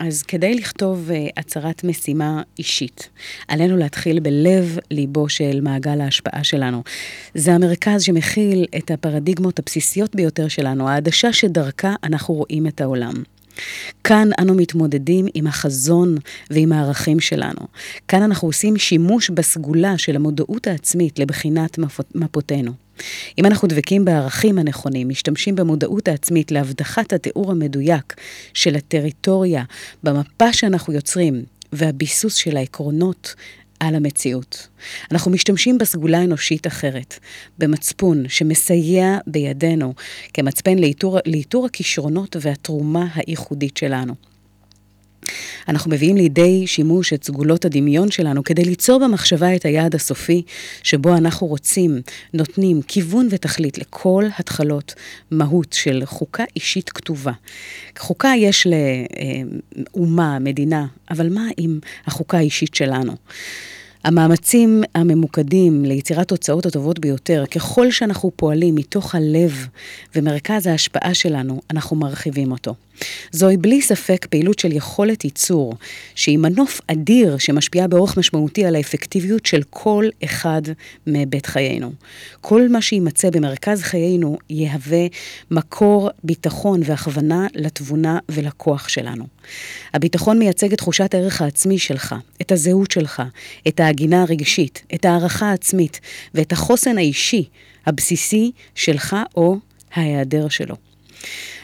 אז 0.00 0.22
כדי 0.22 0.54
לכתוב 0.54 1.10
uh, 1.10 1.32
הצהרת 1.36 1.84
משימה 1.84 2.42
אישית, 2.58 3.08
עלינו 3.48 3.76
להתחיל 3.76 4.20
בלב 4.20 4.78
ליבו 4.90 5.28
של 5.28 5.60
מעגל 5.60 6.00
ההשפעה 6.00 6.44
שלנו. 6.44 6.82
זה 7.34 7.54
המרכז 7.54 8.02
שמכיל 8.02 8.66
את 8.78 8.90
הפרדיגמות 8.90 9.58
הבסיסיות 9.58 10.14
ביותר 10.14 10.48
שלנו, 10.48 10.88
העדשה 10.88 11.32
שדרכה 11.32 11.94
אנחנו 12.04 12.34
רואים 12.34 12.66
את 12.66 12.80
העולם. 12.80 13.14
כאן 14.04 14.28
אנו 14.40 14.54
מתמודדים 14.54 15.26
עם 15.34 15.46
החזון 15.46 16.16
ועם 16.50 16.72
הערכים 16.72 17.20
שלנו. 17.20 17.66
כאן 18.08 18.22
אנחנו 18.22 18.48
עושים 18.48 18.76
שימוש 18.76 19.30
בסגולה 19.30 19.98
של 19.98 20.16
המודעות 20.16 20.66
העצמית 20.66 21.18
לבחינת 21.18 21.78
מפותינו. 22.14 22.72
אם 23.38 23.46
אנחנו 23.46 23.68
דבקים 23.68 24.04
בערכים 24.04 24.58
הנכונים, 24.58 25.08
משתמשים 25.08 25.54
במודעות 25.54 26.08
העצמית 26.08 26.52
להבטחת 26.52 27.12
התיאור 27.12 27.50
המדויק 27.50 28.14
של 28.54 28.76
הטריטוריה 28.76 29.64
במפה 30.02 30.52
שאנחנו 30.52 30.92
יוצרים 30.92 31.44
והביסוס 31.72 32.34
של 32.34 32.56
העקרונות 32.56 33.34
על 33.80 33.94
המציאות. 33.94 34.68
אנחנו 35.10 35.30
משתמשים 35.30 35.78
בסגולה 35.78 36.24
אנושית 36.24 36.66
אחרת, 36.66 37.18
במצפון 37.58 38.28
שמסייע 38.28 39.18
בידינו 39.26 39.94
כמצפן 40.34 40.78
לאיתור, 40.78 41.18
לאיתור 41.26 41.66
הכישרונות 41.66 42.36
והתרומה 42.40 43.06
הייחודית 43.14 43.76
שלנו. 43.76 44.14
אנחנו 45.68 45.90
מביאים 45.90 46.16
לידי 46.16 46.66
שימוש 46.66 47.12
את 47.12 47.24
סגולות 47.24 47.64
הדמיון 47.64 48.10
שלנו 48.10 48.44
כדי 48.44 48.64
ליצור 48.64 49.00
במחשבה 49.00 49.56
את 49.56 49.64
היעד 49.64 49.94
הסופי 49.94 50.42
שבו 50.82 51.16
אנחנו 51.16 51.46
רוצים, 51.46 52.00
נותנים 52.34 52.82
כיוון 52.82 53.28
ותכלית 53.30 53.78
לכל 53.78 54.24
התחלות 54.38 54.94
מהות 55.30 55.72
של 55.72 56.02
חוקה 56.04 56.44
אישית 56.56 56.90
כתובה. 56.90 57.32
חוקה 57.98 58.32
יש 58.36 58.66
לאומה, 59.94 60.38
מדינה, 60.38 60.86
אבל 61.10 61.28
מה 61.28 61.46
עם 61.56 61.78
החוקה 62.06 62.38
האישית 62.38 62.74
שלנו? 62.74 63.12
המאמצים 64.04 64.82
הממוקדים 64.94 65.84
ליצירת 65.84 66.28
תוצאות 66.28 66.66
הטובות 66.66 66.98
ביותר, 66.98 67.44
ככל 67.50 67.90
שאנחנו 67.90 68.30
פועלים 68.36 68.74
מתוך 68.74 69.14
הלב 69.14 69.66
ומרכז 70.16 70.66
ההשפעה 70.66 71.14
שלנו, 71.14 71.60
אנחנו 71.70 71.96
מרחיבים 71.96 72.52
אותו. 72.52 72.74
זוהי 73.30 73.56
בלי 73.56 73.82
ספק 73.82 74.26
פעילות 74.30 74.58
של 74.58 74.72
יכולת 74.72 75.24
ייצור, 75.24 75.74
שהיא 76.14 76.38
מנוף 76.38 76.80
אדיר 76.86 77.38
שמשפיעה 77.38 77.88
באורך 77.88 78.16
משמעותי 78.16 78.64
על 78.64 78.76
האפקטיביות 78.76 79.46
של 79.46 79.62
כל 79.70 80.08
אחד 80.24 80.62
מבית 81.06 81.46
חיינו. 81.46 81.92
כל 82.40 82.68
מה 82.68 82.82
שיימצא 82.82 83.30
במרכז 83.30 83.82
חיינו 83.82 84.38
יהווה 84.50 85.06
מקור 85.50 86.10
ביטחון 86.24 86.80
והכוונה 86.84 87.46
לתבונה 87.54 88.18
ולכוח 88.28 88.88
שלנו. 88.88 89.24
הביטחון 89.94 90.38
מייצג 90.38 90.72
את 90.72 90.78
תחושת 90.78 91.14
הערך 91.14 91.42
העצמי 91.42 91.78
שלך, 91.78 92.14
את 92.40 92.52
הזהות 92.52 92.90
שלך, 92.90 93.22
את 93.68 93.80
ההגינה 93.80 94.22
הרגשית, 94.22 94.82
את 94.94 95.04
הערכה 95.04 95.50
העצמית 95.50 96.00
ואת 96.34 96.52
החוסן 96.52 96.98
האישי 96.98 97.44
הבסיסי 97.86 98.50
שלך 98.74 99.16
או 99.36 99.56
ההיעדר 99.94 100.48
שלו. 100.48 100.76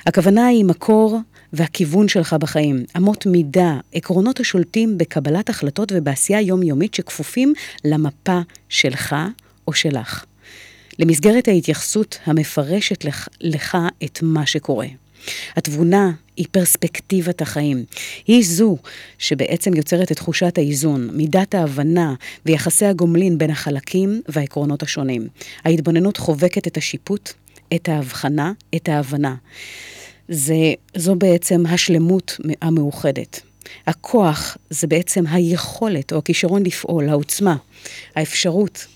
הכוונה 0.07 0.47
היא 0.47 0.65
מקור 0.65 1.19
והכיוון 1.53 2.09
שלך 2.09 2.33
בחיים, 2.33 2.85
אמות 2.97 3.27
מידה, 3.27 3.79
עקרונות 3.93 4.41
השולטים 4.41 4.99
בקבלת 4.99 5.49
החלטות 5.49 5.93
ובעשייה 5.95 6.41
יומיומית 6.41 6.95
שכפופים 6.95 7.53
למפה 7.85 8.41
שלך 8.69 9.17
או 9.69 9.73
שלך. 9.73 10.25
למסגרת 10.99 11.49
ההתייחסות 11.49 12.19
המפרשת 12.27 13.05
לך, 13.05 13.29
לך 13.41 13.79
את 14.05 14.19
מה 14.23 14.47
שקורה. 14.47 14.87
התבונה 15.57 16.11
היא 16.37 16.47
פרספקטיבת 16.51 17.43
החיים. 17.43 17.85
היא 18.27 18.45
זו 18.45 18.77
שבעצם 19.19 19.75
יוצרת 19.75 20.13
את 20.13 20.17
תחושת 20.17 20.59
האיזון, 20.59 21.11
מידת 21.13 21.55
ההבנה 21.55 22.15
ויחסי 22.47 22.87
הגומלין 22.87 23.39
בין 23.39 23.51
החלקים 23.51 24.23
והעקרונות 24.29 24.83
השונים. 24.83 25.29
ההתבוננות 25.65 26.17
חובקת 26.17 26.67
את 26.67 26.77
השיפוט, 26.77 27.33
את 27.75 27.89
ההבחנה, 27.89 28.53
את 28.77 28.89
ההבנה. 28.89 29.35
זה, 30.29 30.75
זו 30.97 31.15
בעצם 31.15 31.67
השלמות 31.67 32.41
המאוחדת. 32.63 33.41
הכוח 33.87 34.57
זה 34.71 34.87
בעצם 34.87 35.25
היכולת 35.27 36.13
או 36.13 36.19
הכישרון 36.19 36.67
לפעול, 36.67 37.09
העוצמה, 37.09 37.57
האפשרות 38.15 38.87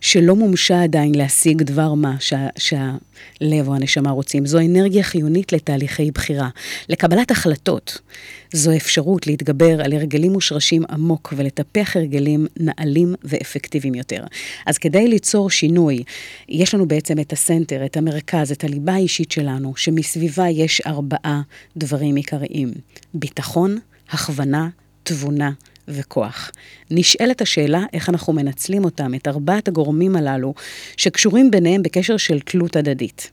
שלא 0.00 0.36
מומשה 0.36 0.82
עדיין 0.82 1.14
להשיג 1.14 1.62
דבר 1.62 1.94
מה 1.94 2.16
שה, 2.20 2.46
שהלב 2.58 3.68
או 3.68 3.74
הנשמה 3.74 4.10
רוצים. 4.10 4.46
זו 4.46 4.58
אנרגיה 4.58 5.02
חיונית 5.02 5.52
לתהליכי 5.52 6.10
בחירה, 6.10 6.48
לקבלת 6.88 7.30
החלטות. 7.30 7.98
זו 8.52 8.76
אפשרות 8.76 9.26
להתגבר 9.26 9.80
על 9.84 9.92
הרגלים 9.92 10.32
מושרשים 10.32 10.82
עמוק 10.90 11.34
ולטפח 11.36 11.96
הרגלים 11.96 12.46
נעלים 12.56 13.14
ואפקטיביים 13.24 13.94
יותר. 13.94 14.24
אז 14.66 14.78
כדי 14.78 15.08
ליצור 15.08 15.50
שינוי, 15.50 16.02
יש 16.48 16.74
לנו 16.74 16.88
בעצם 16.88 17.18
את 17.18 17.32
הסנטר, 17.32 17.84
את 17.84 17.96
המרכז, 17.96 18.52
את 18.52 18.64
הליבה 18.64 18.94
האישית 18.94 19.32
שלנו, 19.32 19.76
שמסביבה 19.76 20.48
יש 20.48 20.80
ארבעה 20.86 21.42
דברים 21.76 22.16
עיקריים. 22.16 22.72
ביטחון, 23.14 23.78
הכוונה, 24.10 24.68
תבונה 25.02 25.50
וכוח. 25.88 26.50
נשאלת 26.90 27.42
השאלה 27.42 27.82
איך 27.92 28.08
אנחנו 28.08 28.32
מנצלים 28.32 28.84
אותם, 28.84 29.14
את 29.14 29.28
ארבעת 29.28 29.68
הגורמים 29.68 30.16
הללו, 30.16 30.54
שקשורים 30.96 31.50
ביניהם 31.50 31.82
בקשר 31.82 32.16
של 32.16 32.40
תלות 32.40 32.76
הדדית. 32.76 33.30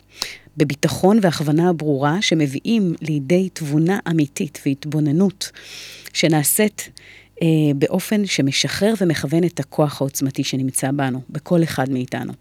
בביטחון 0.58 1.20
והכוונה 1.22 1.70
הברורה 1.70 2.22
שמביאים 2.22 2.94
לידי 3.02 3.50
תבונה 3.54 4.00
אמיתית 4.10 4.60
והתבוננות 4.66 5.52
שנעשית 6.14 6.90
אה, 7.42 7.48
באופן 7.76 8.26
שמשחרר 8.26 8.94
ומכוון 9.02 9.44
את 9.44 9.60
הכוח 9.60 10.02
העוצמתי 10.02 10.44
שנמצא 10.44 10.92
בנו, 10.92 11.22
בכל 11.30 11.64
אחד 11.64 11.90
מאיתנו. 11.90 12.34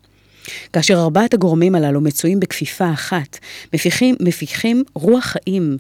כאשר 0.73 0.95
ארבעת 0.95 1.35
הגורמים 1.35 1.75
הללו 1.75 2.01
מצויים 2.01 2.41
בכפיפה 2.41 2.93
אחת, 2.93 3.39
מפיחים, 3.75 4.17
מפיחים 4.21 4.85
רוח 4.95 5.25
חיים 5.25 5.77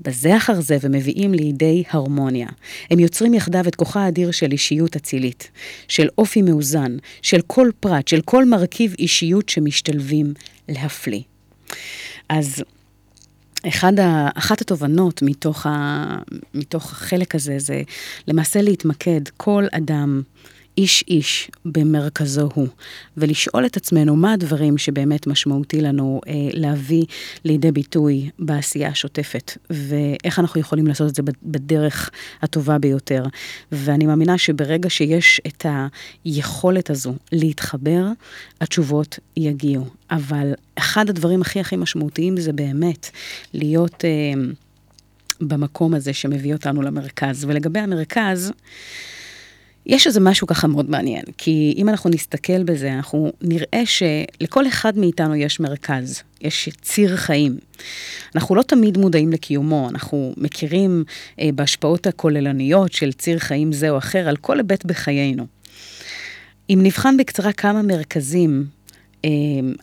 בזה 0.00 0.36
אחר 0.36 0.60
זה 0.60 0.76
ומביאים 0.80 1.34
לידי 1.34 1.82
הרמוניה. 1.90 2.48
הם 2.90 2.98
יוצרים 2.98 3.34
יחדיו 3.34 3.68
את 3.68 3.74
כוחה 3.74 4.04
האדיר 4.04 4.30
של 4.30 4.52
אישיות 4.52 4.96
אצילית, 4.96 5.50
של 5.88 6.08
אופי 6.18 6.42
מאוזן, 6.42 6.96
של 7.22 7.40
כל 7.46 7.70
פרט, 7.80 8.08
של 8.08 8.20
כל 8.20 8.44
מרכיב 8.44 8.94
אישיות 8.98 9.48
שמשתלבים 9.48 10.34
להפליא. 10.68 11.22
אז 12.28 12.62
אחד 13.68 14.00
ה, 14.00 14.28
אחת 14.34 14.60
התובנות 14.60 15.22
מתוך, 15.22 15.66
ה, 15.66 16.16
מתוך 16.54 16.92
החלק 16.92 17.34
הזה 17.34 17.58
זה 17.58 17.82
למעשה 18.28 18.62
להתמקד, 18.62 19.20
כל 19.36 19.66
אדם 19.72 20.22
איש-איש 20.80 21.50
במרכזו 21.64 22.48
הוא, 22.54 22.68
ולשאול 23.16 23.66
את 23.66 23.76
עצמנו 23.76 24.16
מה 24.16 24.32
הדברים 24.32 24.78
שבאמת 24.78 25.26
משמעותי 25.26 25.80
לנו 25.80 26.20
אה, 26.26 26.32
להביא 26.52 27.04
לידי 27.44 27.72
ביטוי 27.72 28.30
בעשייה 28.38 28.88
השוטפת, 28.88 29.56
ואיך 29.70 30.38
אנחנו 30.38 30.60
יכולים 30.60 30.86
לעשות 30.86 31.10
את 31.10 31.14
זה 31.14 31.22
בדרך 31.42 32.10
הטובה 32.42 32.78
ביותר. 32.78 33.24
ואני 33.72 34.06
מאמינה 34.06 34.38
שברגע 34.38 34.90
שיש 34.90 35.40
את 35.46 35.66
היכולת 36.24 36.90
הזו 36.90 37.14
להתחבר, 37.32 38.06
התשובות 38.60 39.18
יגיעו. 39.36 39.86
אבל 40.10 40.52
אחד 40.76 41.10
הדברים 41.10 41.40
הכי 41.40 41.60
הכי 41.60 41.76
משמעותיים 41.76 42.36
זה 42.40 42.52
באמת 42.52 43.10
להיות... 43.54 44.04
אה, 44.04 44.42
במקום 45.40 45.94
הזה 45.94 46.12
שמביא 46.12 46.52
אותנו 46.52 46.82
למרכז. 46.82 47.44
ולגבי 47.44 47.78
המרכז, 47.78 48.52
יש 49.90 50.06
איזה 50.06 50.20
משהו 50.20 50.46
ככה 50.46 50.66
מאוד 50.66 50.90
מעניין, 50.90 51.22
כי 51.38 51.74
אם 51.76 51.88
אנחנו 51.88 52.10
נסתכל 52.10 52.62
בזה, 52.62 52.92
אנחנו 52.92 53.32
נראה 53.42 53.82
שלכל 53.86 54.66
אחד 54.66 54.98
מאיתנו 54.98 55.34
יש 55.34 55.60
מרכז, 55.60 56.22
יש 56.40 56.68
ציר 56.82 57.16
חיים. 57.16 57.56
אנחנו 58.34 58.54
לא 58.54 58.62
תמיד 58.62 58.98
מודעים 58.98 59.32
לקיומו, 59.32 59.88
אנחנו 59.90 60.34
מכירים 60.36 61.04
אה, 61.40 61.50
בהשפעות 61.54 62.06
הכוללניות 62.06 62.92
של 62.92 63.12
ציר 63.12 63.38
חיים 63.38 63.72
זה 63.72 63.90
או 63.90 63.98
אחר 63.98 64.28
על 64.28 64.36
כל 64.36 64.56
היבט 64.56 64.84
בחיינו. 64.84 65.46
אם 66.70 66.78
נבחן 66.82 67.16
בקצרה 67.16 67.52
כמה 67.52 67.82
מרכזים 67.82 68.66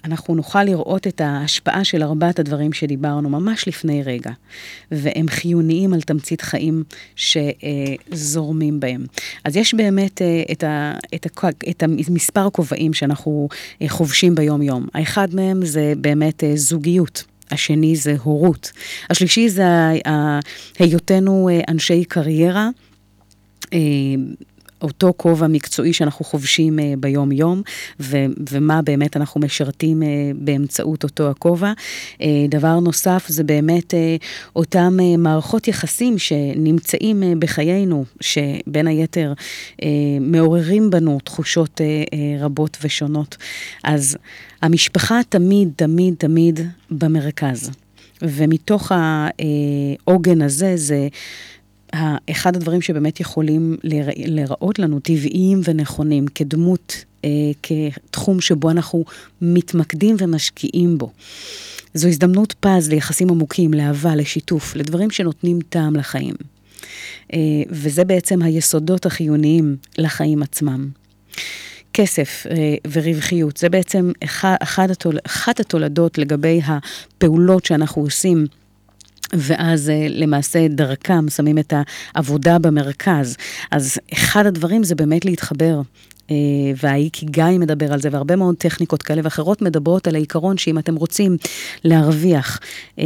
אנחנו 0.06 0.36
נוכל 0.36 0.64
לראות 0.64 1.08
את 1.08 1.22
ההשפעה 1.22 1.84
של 1.84 2.04
ארבעת 2.04 2.40
הדברים 2.40 2.74
שדיברנו 2.74 3.30
ממש 3.30 3.68
לפני 3.68 4.04
רגע, 4.04 4.32
והם 4.92 5.28
חיוניים 5.30 5.94
על 5.94 6.02
תמצית 6.02 6.42
חיים 6.42 6.84
שזורמים 7.16 8.80
בהם. 8.80 9.06
אז 9.44 9.56
יש 9.56 9.74
באמת 9.74 10.22
אה, 10.22 10.44
את, 10.52 10.64
ה, 10.64 10.94
את, 11.16 11.44
ה, 11.44 11.50
את 11.70 11.84
המספר 11.84 12.46
הכובעים 12.46 12.94
שאנחנו 12.94 13.50
אה, 13.82 13.90
חובשים 13.90 14.36
ביום-יום. 14.36 14.88
האחד 14.94 15.36
מהם 15.36 15.66
זה 15.66 15.94
באמת 15.98 16.44
אה, 16.44 16.52
זוגיות. 16.56 17.24
השני 17.52 17.96
זה 17.96 18.16
הורות. 18.24 18.72
השלישי 19.10 19.50
זה 19.50 19.64
היותנו 20.80 21.50
אנשי 21.68 22.06
קריירה. 22.06 22.70
אותו 24.82 25.14
כובע 25.18 25.48
מקצועי 25.48 25.94
שאנחנו 25.94 26.26
חובשים 26.26 26.80
אה, 26.80 26.94
ביום-יום, 27.00 27.62
ו- 28.00 28.26
ומה 28.50 28.82
באמת 28.82 29.18
אנחנו 29.18 29.42
משרתים 29.42 30.04
אה, 30.04 30.08
באמצעות 30.36 31.04
אותו 31.04 31.30
הכובע. 31.30 31.74
אה, 32.22 32.28
דבר 32.50 32.80
נוסף 32.80 33.26
זה 33.28 33.44
באמת 33.44 33.94
אותם 34.56 34.98
מערכות 35.18 35.68
יחסים 35.68 36.18
שנמצאים 36.18 37.24
בחיינו, 37.40 38.06
שבין 38.22 38.88
היתר 38.88 39.34
מעוררים 40.22 40.90
בנו 40.90 41.20
תחושות 41.24 41.82
רבות 42.40 42.78
ושונות. 42.84 43.38
אז 43.84 44.18
המשפחה 44.62 45.20
תמיד, 45.30 45.70
תמיד, 45.76 46.14
תמיד 46.18 46.60
במרכז. 46.92 47.72
ומתוך 48.22 48.92
העוגן 48.92 50.42
הזה, 50.42 50.78
זה 50.78 51.08
אחד 52.32 52.56
הדברים 52.56 52.82
שבאמת 52.82 53.20
יכולים 53.20 53.78
להיראות 54.26 54.80
לנו 54.80 55.00
טבעיים 55.00 55.62
ונכונים, 55.64 56.26
כדמות, 56.36 57.06
אה, 57.26 57.30
כתחום 57.64 58.42
שבו 58.42 58.72
אנחנו 58.72 59.06
מתמקדים 59.42 60.16
ומשקיעים 60.20 60.98
בו. 60.98 61.12
זו 61.94 62.08
הזדמנות 62.08 62.54
פז 62.60 62.90
ליחסים 62.90 63.30
עמוקים, 63.30 63.74
לאהבה, 63.74 64.16
לשיתוף, 64.16 64.76
לדברים 64.76 65.12
שנותנים 65.12 65.60
טעם 65.70 65.96
לחיים. 65.96 66.36
אה, 67.34 67.40
וזה 67.70 68.06
בעצם 68.06 68.42
היסודות 68.42 69.06
החיוניים 69.06 69.76
לחיים 69.98 70.44
עצמם. 70.44 70.90
כסף 71.94 72.46
אה, 72.50 72.76
ורווחיות, 72.92 73.58
זה 73.58 73.70
בעצם 73.70 74.12
אחת 75.26 75.60
התולדות 75.60 76.18
לגבי 76.18 76.62
הפעולות 76.66 77.66
שאנחנו 77.66 78.02
עושים 78.02 78.46
ואז 79.34 79.90
אה, 79.90 80.08
למעשה 80.10 80.68
דרכם 80.68 81.30
שמים 81.30 81.58
את 81.58 81.74
העבודה 82.16 82.60
במרכז. 82.60 83.36
אז 83.72 83.98
אחד 84.14 84.46
הדברים 84.46 84.84
זה 84.84 84.96
באמת 84.96 85.26
להתחבר 85.26 85.82
והאיקיגאי 86.76 87.58
מדבר 87.58 87.94
על 87.94 88.02
זה, 88.02 88.10
והרבה 88.12 88.36
מאוד 88.36 88.56
טכניקות 88.56 89.04
כאלה 89.04 89.22
ואחרות 89.24 89.62
מדברות 89.62 90.08
על 90.08 90.16
העיקרון 90.16 90.58
שאם 90.58 90.78
אתם 90.78 90.96
רוצים 90.96 91.38
להרוויח, 91.84 92.60
אה, 93.00 93.04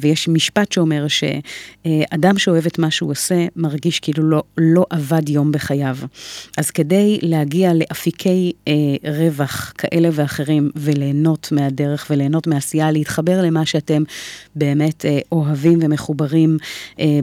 ויש 0.00 0.28
משפט 0.28 0.72
שאומר 0.72 1.06
שאדם 1.08 2.38
שאוהב 2.38 2.66
את 2.66 2.78
מה 2.78 2.90
שהוא 2.90 3.10
עושה, 3.10 3.46
מרגיש 3.56 4.00
כאילו 4.00 4.22
לא, 4.30 4.42
לא 4.58 4.86
עבד 4.90 5.28
יום 5.28 5.52
בחייו. 5.52 5.96
אז 6.58 6.70
כדי 6.70 7.18
להגיע 7.22 7.74
לאפיקי 7.74 8.52
רווח 9.04 9.72
כאלה 9.78 10.08
ואחרים, 10.12 10.70
וליהנות 10.76 11.48
מהדרך 11.52 12.06
וליהנות 12.10 12.46
מהעשייה, 12.46 12.90
להתחבר 12.90 13.42
למה 13.42 13.66
שאתם 13.66 14.02
באמת 14.56 15.04
אוהבים 15.32 15.78
ומחוברים 15.82 16.58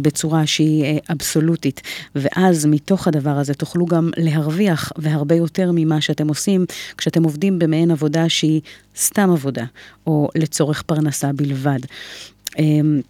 בצורה 0.01 0.47
שהיא 0.47 0.99
אבסולוטית, 1.11 1.81
ואז 2.15 2.65
מתוך 2.65 3.07
הדבר 3.07 3.29
הזה 3.29 3.53
תוכלו 3.53 3.85
גם 3.85 4.09
להרוויח, 4.17 4.91
והרבה 4.97 5.35
יותר 5.41 5.71
ממה 5.73 6.01
שאתם 6.01 6.27
עושים 6.27 6.65
כשאתם 6.97 7.23
עובדים 7.23 7.59
במעין 7.59 7.91
עבודה 7.91 8.29
שהיא 8.29 8.61
סתם 8.97 9.29
עבודה, 9.31 9.65
או 10.07 10.29
לצורך 10.35 10.81
פרנסה 10.81 11.33
בלבד. 11.33 11.79
אמ, 12.59 13.01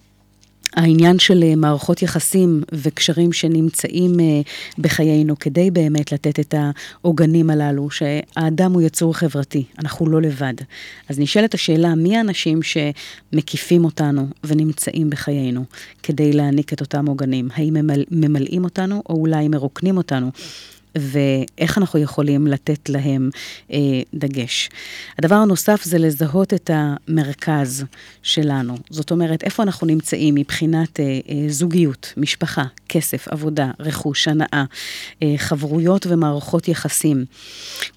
העניין 0.75 1.19
של 1.19 1.43
אה, 1.43 1.55
מערכות 1.55 2.01
יחסים 2.01 2.63
וקשרים 2.71 3.33
שנמצאים 3.33 4.19
אה, 4.19 4.41
בחיינו 4.77 5.39
כדי 5.39 5.71
באמת 5.71 6.11
לתת 6.11 6.39
את 6.39 6.55
העוגנים 6.57 7.49
הללו, 7.49 7.89
שהאדם 7.89 8.73
הוא 8.73 8.81
יצור 8.81 9.15
חברתי, 9.15 9.63
אנחנו 9.79 10.09
לא 10.09 10.21
לבד. 10.21 10.53
אז 11.09 11.19
נשאלת 11.19 11.53
השאלה, 11.53 11.95
מי 11.95 12.17
האנשים 12.17 12.59
שמקיפים 12.63 13.85
אותנו 13.85 14.27
ונמצאים 14.43 15.09
בחיינו 15.09 15.63
כדי 16.03 16.33
להעניק 16.33 16.73
את 16.73 16.81
אותם 16.81 17.05
עוגנים? 17.05 17.49
האם 17.53 17.75
הם 17.75 17.89
ממלאים 18.11 18.63
אותנו 18.63 19.03
או 19.09 19.15
אולי 19.15 19.47
מרוקנים 19.47 19.97
אותנו? 19.97 20.31
ואיך 20.95 21.77
אנחנו 21.77 21.99
יכולים 21.99 22.47
לתת 22.47 22.89
להם 22.89 23.29
אה, 23.71 23.77
דגש. 24.13 24.69
הדבר 25.19 25.35
הנוסף 25.35 25.83
זה 25.83 25.97
לזהות 25.97 26.53
את 26.53 26.69
המרכז 26.73 27.85
שלנו. 28.23 28.77
זאת 28.89 29.11
אומרת, 29.11 29.43
איפה 29.43 29.63
אנחנו 29.63 29.87
נמצאים 29.87 30.35
מבחינת 30.35 30.99
אה, 30.99 31.05
אה, 31.05 31.45
זוגיות, 31.47 32.13
משפחה, 32.17 32.63
כסף, 32.89 33.27
עבודה, 33.27 33.71
רכוש, 33.79 34.27
הנאה, 34.27 34.63
אה, 35.23 35.33
חברויות 35.37 36.07
ומערכות 36.09 36.67
יחסים. 36.67 37.25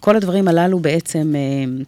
כל 0.01 0.17
הדברים 0.17 0.49
הללו 0.49 0.79
בעצם... 0.79 1.33
אה, 1.37 1.85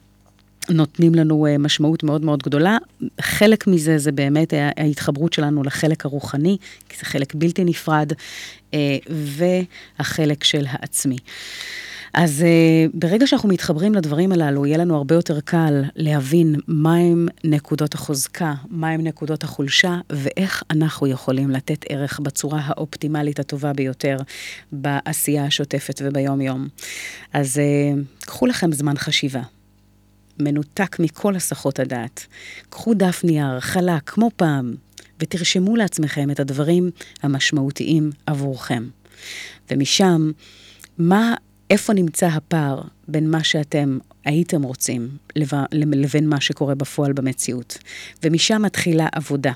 נותנים 0.69 1.15
לנו 1.15 1.47
אה, 1.47 1.59
משמעות 1.59 2.03
מאוד 2.03 2.25
מאוד 2.25 2.43
גדולה. 2.43 2.77
חלק 3.21 3.67
מזה 3.67 3.99
זה 3.99 4.13
באמת 4.13 4.53
ההתחברות 4.77 5.33
שלנו 5.33 5.63
לחלק 5.63 6.05
הרוחני, 6.05 6.57
כי 6.89 6.97
זה 6.99 7.05
חלק 7.05 7.35
בלתי 7.35 7.65
נפרד, 7.65 8.13
אה, 8.75 8.97
והחלק 9.09 10.45
של 10.45 10.65
העצמי. 10.69 11.19
אז 12.17 12.45
uh, 12.45 12.91
ברגע 12.95 13.27
שאנחנו 13.27 13.49
מתחברים 13.49 13.95
לדברים 13.95 14.33
הללו, 14.33 14.67
יהיה 14.67 14.79
לנו 14.79 14.97
הרבה 14.97 15.15
יותר 15.15 15.41
קל 15.41 15.83
להבין 15.97 16.55
מהם 16.69 17.29
נקודות 17.45 17.95
החוזקה, 17.95 18.55
מהם 18.71 19.01
נקודות 19.01 19.45
החולשה, 19.45 19.99
ואיך 20.11 20.63
אנחנו 20.71 21.07
יכולים 21.07 21.51
לתת 21.51 21.85
ערך 21.89 22.21
בצורה 22.21 22.61
האופטימלית 22.65 23.41
הטובה 23.41 23.73
ביותר 23.73 24.17
בעשייה 24.73 25.45
השוטפת 25.45 26.03
וביום-יום. 26.05 26.69
אז 27.33 27.61
קחו 28.21 28.47
לכם 28.47 28.73
זמן 28.73 28.97
חשיבה. 28.97 29.43
מנותק 30.39 30.97
מכל 30.99 31.37
הסחות 31.37 31.79
הדעת. 31.79 32.27
קחו 32.71 32.95
דף 32.95 33.21
נייר, 33.25 33.61
חלק, 33.61 34.03
כמו 34.07 34.31
פעם, 34.37 34.75
ותרשמו 35.21 35.77
לעצמכם 35.77 36.31
את 36.31 36.41
הדברים 36.41 36.91
המשמעותיים 37.23 38.11
עבורכם. 38.27 38.89
ומשם, 39.71 40.31
מה, 40.99 41.35
איפה 41.71 41.93
נמצא 41.93 42.27
הפער 42.27 42.83
בין 43.09 43.31
מה 43.31 43.45
שאתם 43.45 43.99
הייתם 44.25 44.63
רוצים 44.63 45.09
לבין 45.73 46.29
מה 46.29 46.41
שקורה 46.41 46.75
בפועל 46.75 47.13
במציאות. 47.13 47.79
ומשם 48.25 48.63
מתחילה 48.63 49.09
עבודה. 49.13 49.53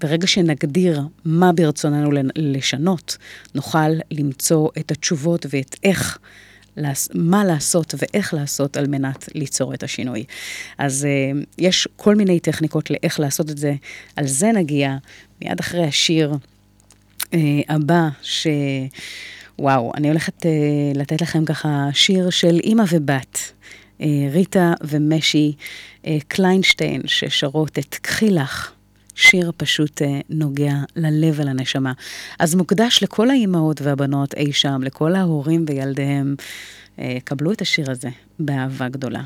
ברגע 0.00 0.26
שנגדיר 0.26 1.02
מה 1.24 1.52
ברצוננו 1.52 2.10
לשנות, 2.36 3.16
נוכל 3.54 3.88
למצוא 4.10 4.68
את 4.78 4.90
התשובות 4.90 5.46
ואת 5.50 5.76
איך 5.84 6.18
מה 7.14 7.44
לעשות 7.44 7.94
ואיך 7.98 8.34
לעשות 8.34 8.76
על 8.76 8.86
מנת 8.86 9.28
ליצור 9.34 9.74
את 9.74 9.82
השינוי. 9.82 10.24
אז 10.78 11.06
uh, 11.06 11.44
יש 11.58 11.88
כל 11.96 12.14
מיני 12.14 12.40
טכניקות 12.40 12.90
לאיך 12.90 13.20
לעשות 13.20 13.50
את 13.50 13.58
זה, 13.58 13.74
על 14.16 14.26
זה 14.26 14.52
נגיע 14.52 14.96
מיד 15.42 15.60
אחרי 15.60 15.84
השיר 15.84 16.32
uh, 17.20 17.36
הבא, 17.68 18.08
ש... 18.22 18.46
וואו, 19.58 19.92
אני 19.96 20.08
הולכת 20.08 20.42
uh, 20.42 20.48
לתת 20.94 21.22
לכם 21.22 21.44
ככה 21.44 21.88
שיר 21.92 22.30
של 22.30 22.60
אימא 22.64 22.84
ובת. 22.90 23.52
ריטה 24.32 24.72
ומשי 24.82 25.52
קליינשטיין, 26.28 27.02
ששרות 27.06 27.78
את 27.78 27.94
"קחי 27.94 28.30
לך". 28.30 28.73
שיר 29.14 29.52
פשוט 29.56 30.02
uh, 30.02 30.04
נוגע 30.30 30.74
ללב 30.96 31.34
ולנשמה. 31.36 31.92
אז 32.38 32.54
מוקדש 32.54 33.02
לכל 33.02 33.30
האימהות 33.30 33.82
והבנות 33.82 34.34
אי 34.34 34.52
שם, 34.52 34.80
לכל 34.82 35.14
ההורים 35.14 35.64
וילדיהם. 35.68 36.34
uh, 36.96 37.00
קבלו 37.24 37.52
את 37.52 37.60
השיר 37.60 37.90
הזה 37.90 38.08
באהבה 38.38 38.88
גדולה. 38.88 39.22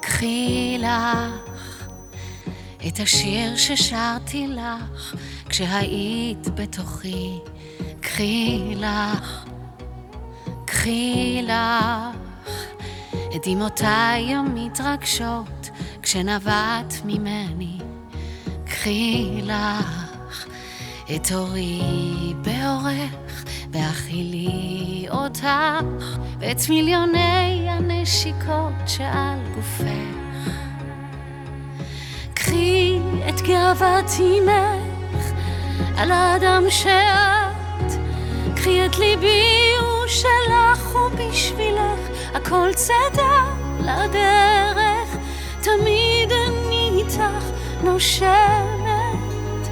קחי 0.00 0.78
לך 0.78 1.88
את 2.86 3.00
השיר 3.00 3.56
ששרתי 3.56 4.46
לך 4.48 5.14
כשהיית 5.48 6.48
בתוכי, 6.54 7.38
קחי 8.00 8.74
לך, 8.76 9.44
קחי 10.64 11.42
לך. 11.42 12.18
את 13.36 13.48
דמעותיי 13.48 14.34
המתרגשות 14.34 15.70
כשנבעת 16.02 16.94
ממני, 17.04 17.78
קחי 18.64 19.40
לך 19.42 20.46
את 21.16 21.32
אורי 21.32 21.80
באורך 22.42 23.44
והכילי 23.72 25.06
אותך 25.10 26.18
ואת 26.38 26.68
מיליוני 26.68 27.66
הנשיקות 27.70 28.74
שעל 28.86 29.38
גופך. 29.54 30.52
קחי 32.34 32.98
את 33.28 33.40
גאוות 33.40 34.10
אימך 34.18 34.87
על 35.98 36.10
האדם 36.10 36.64
שאת. 36.70 37.92
קחי 38.56 38.86
את 38.86 38.98
ליבי 38.98 39.72
הוא 39.80 40.06
שלך 40.06 40.94
ובשבילך 40.94 42.00
הכל 42.34 42.70
צדה 42.74 43.44
לדרך. 43.80 45.16
תמיד 45.60 46.32
אני 46.32 46.90
איתך 46.98 47.44
נושמת, 47.82 49.68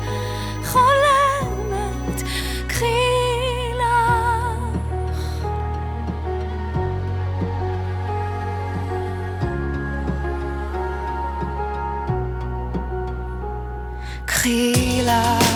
חולמת, 0.65 2.23
קחי 2.67 3.73
לך. 3.75 5.47
קחי 14.27 15.03
לך 15.05 15.56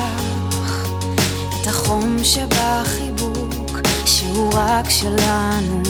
שבחיבוק, 2.25 3.81
שהוא 4.05 4.51
רק 4.55 4.91
שלנו. 4.91 5.83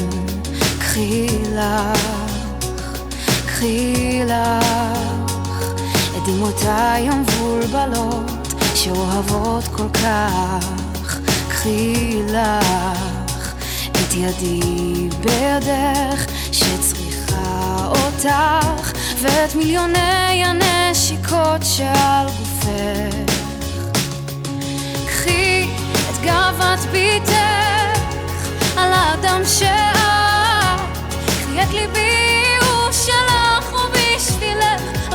קחי 0.79 1.27
לך, 1.55 2.33
קחי 3.47 4.21
לך, 4.25 4.67
את 6.17 6.23
דמעותיי 6.27 7.09
המבולבלות, 7.09 8.31
שאוהבות 8.75 9.65
כל 9.65 9.89
כך. 9.89 10.67
קחי 11.49 12.19
לך, 12.27 13.53
את 13.93 14.15
ידי 14.15 15.09
בידך, 15.21 16.25
שצריכה 16.53 17.87
אותך, 17.89 18.93
ואת 19.21 19.55
מיליוני 19.55 20.45
הנשיקות 20.45 21.63
שעל 21.63 22.27
גופך. 22.27 23.30
גאוות 26.31 26.81
ביתך 26.91 27.33
על 28.77 28.93
האדם 28.93 29.43
שאת, 29.45 30.81
קחי 31.19 31.63
את 31.63 31.71
ליבי 31.73 32.45
הוא 32.61 32.93
שלך 32.93 33.73
ובשבילך 33.73 35.10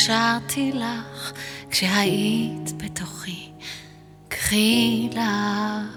ששרתי 0.00 0.72
לך 0.72 1.32
כשהיית 1.70 2.72
בתוכי, 2.76 3.48
קחי 4.28 5.08
לך. 5.12 5.96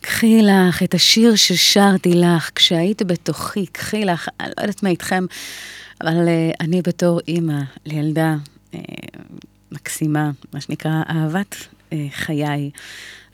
קחי 0.00 0.42
לך 0.42 0.82
את 0.82 0.94
השיר 0.94 1.36
ששרתי 1.36 2.14
לך 2.14 2.50
כשהיית 2.54 3.02
בתוכי, 3.02 3.66
קחי 3.66 4.04
לך, 4.04 4.28
אני 4.40 4.50
לא 4.56 4.62
יודעת 4.62 4.82
מה 4.82 4.88
איתכם, 4.88 5.24
אבל 6.00 6.26
uh, 6.26 6.56
אני 6.60 6.82
בתור 6.82 7.20
אימא 7.28 7.60
לילדה 7.84 8.36
uh, 8.72 8.76
מקסימה, 9.72 10.30
מה 10.52 10.60
שנקרא 10.60 11.02
אהבת 11.10 11.54
uh, 11.54 11.94
חיי. 12.10 12.70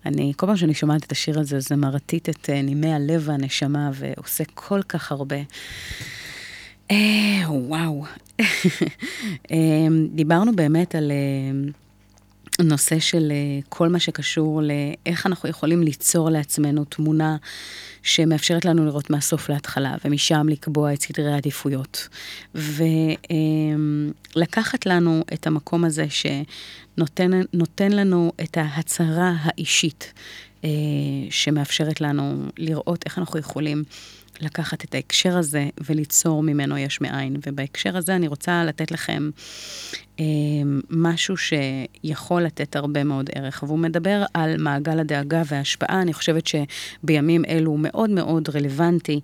אני, 0.07 0.32
כל 0.36 0.47
פעם 0.47 0.57
שאני 0.57 0.74
שומעת 0.74 1.05
את 1.05 1.12
השיר 1.12 1.40
הזה, 1.40 1.61
זה 1.61 1.76
מרטיט 1.76 2.28
את 2.28 2.51
נימי 2.51 2.93
הלב 2.93 3.22
והנשמה 3.24 3.90
ועושה 3.95 4.45
כל 4.55 4.82
כך 4.88 5.12
הרבה. 5.12 5.36
Uh, 6.93 6.95
וואו. 7.49 8.05
uh, 8.40 8.45
דיברנו 10.14 10.57
באמת 10.57 10.95
על... 10.95 11.11
Uh, 11.11 11.72
נושא 12.61 12.99
של 12.99 13.32
אה, 13.32 13.61
כל 13.68 13.88
מה 13.88 14.01
שקשור 14.01 14.62
לאיך 14.62 15.26
אנחנו 15.26 15.49
יכולים 15.49 15.82
ליצור 15.82 16.30
לעצמנו 16.30 16.84
תמונה 16.84 17.36
שמאפשרת 18.03 18.64
לנו 18.64 18.84
לראות 18.84 19.11
מהסוף 19.11 19.49
להתחלה, 19.49 19.95
ומשם 20.05 20.47
לקבוע 20.49 20.93
את 20.93 21.03
סדרי 21.03 21.32
העדיפויות. 21.32 22.09
ולקחת 24.34 24.86
לנו 24.86 25.24
את 25.32 25.47
המקום 25.47 25.84
הזה 25.84 26.07
שנותן 26.11 27.93
לנו 27.93 28.32
את 28.40 28.57
ההצהרה 28.57 29.34
האישית, 29.40 30.12
אה, 30.64 30.70
שמאפשרת 31.30 32.01
לנו 32.01 32.49
לראות 32.59 33.05
איך 33.07 33.18
אנחנו 33.18 33.38
יכולים 33.38 33.84
לקחת 34.41 34.85
את 34.85 34.95
ההקשר 34.95 35.37
הזה 35.39 35.68
וליצור 35.85 36.43
ממנו 36.43 36.78
יש 36.78 37.01
מאין. 37.01 37.37
ובהקשר 37.47 37.97
הזה 37.97 38.16
אני 38.16 38.28
רוצה 38.28 38.64
לתת 38.64 38.91
לכם 38.91 39.30
אה, 40.20 40.24
משהו 40.91 41.35
שיכול 41.37 42.43
לתת 42.43 42.76
הרבה 42.76 43.05
מאוד 43.05 43.30
ערך, 43.35 43.64
והוא 43.66 43.78
מדבר 43.78 44.24
על 44.35 44.57
מעגל 44.59 44.99
הדאגה 44.99 45.43
וההשפעה. 45.47 46.03
אני 46.03 46.12
חושבת 46.12 46.47
שבימים 46.47 47.45
אלו 47.45 47.70
הוא 47.70 47.78
מאוד 47.83 48.11
מאוד 48.11 48.49
רלוונטי, 48.49 49.20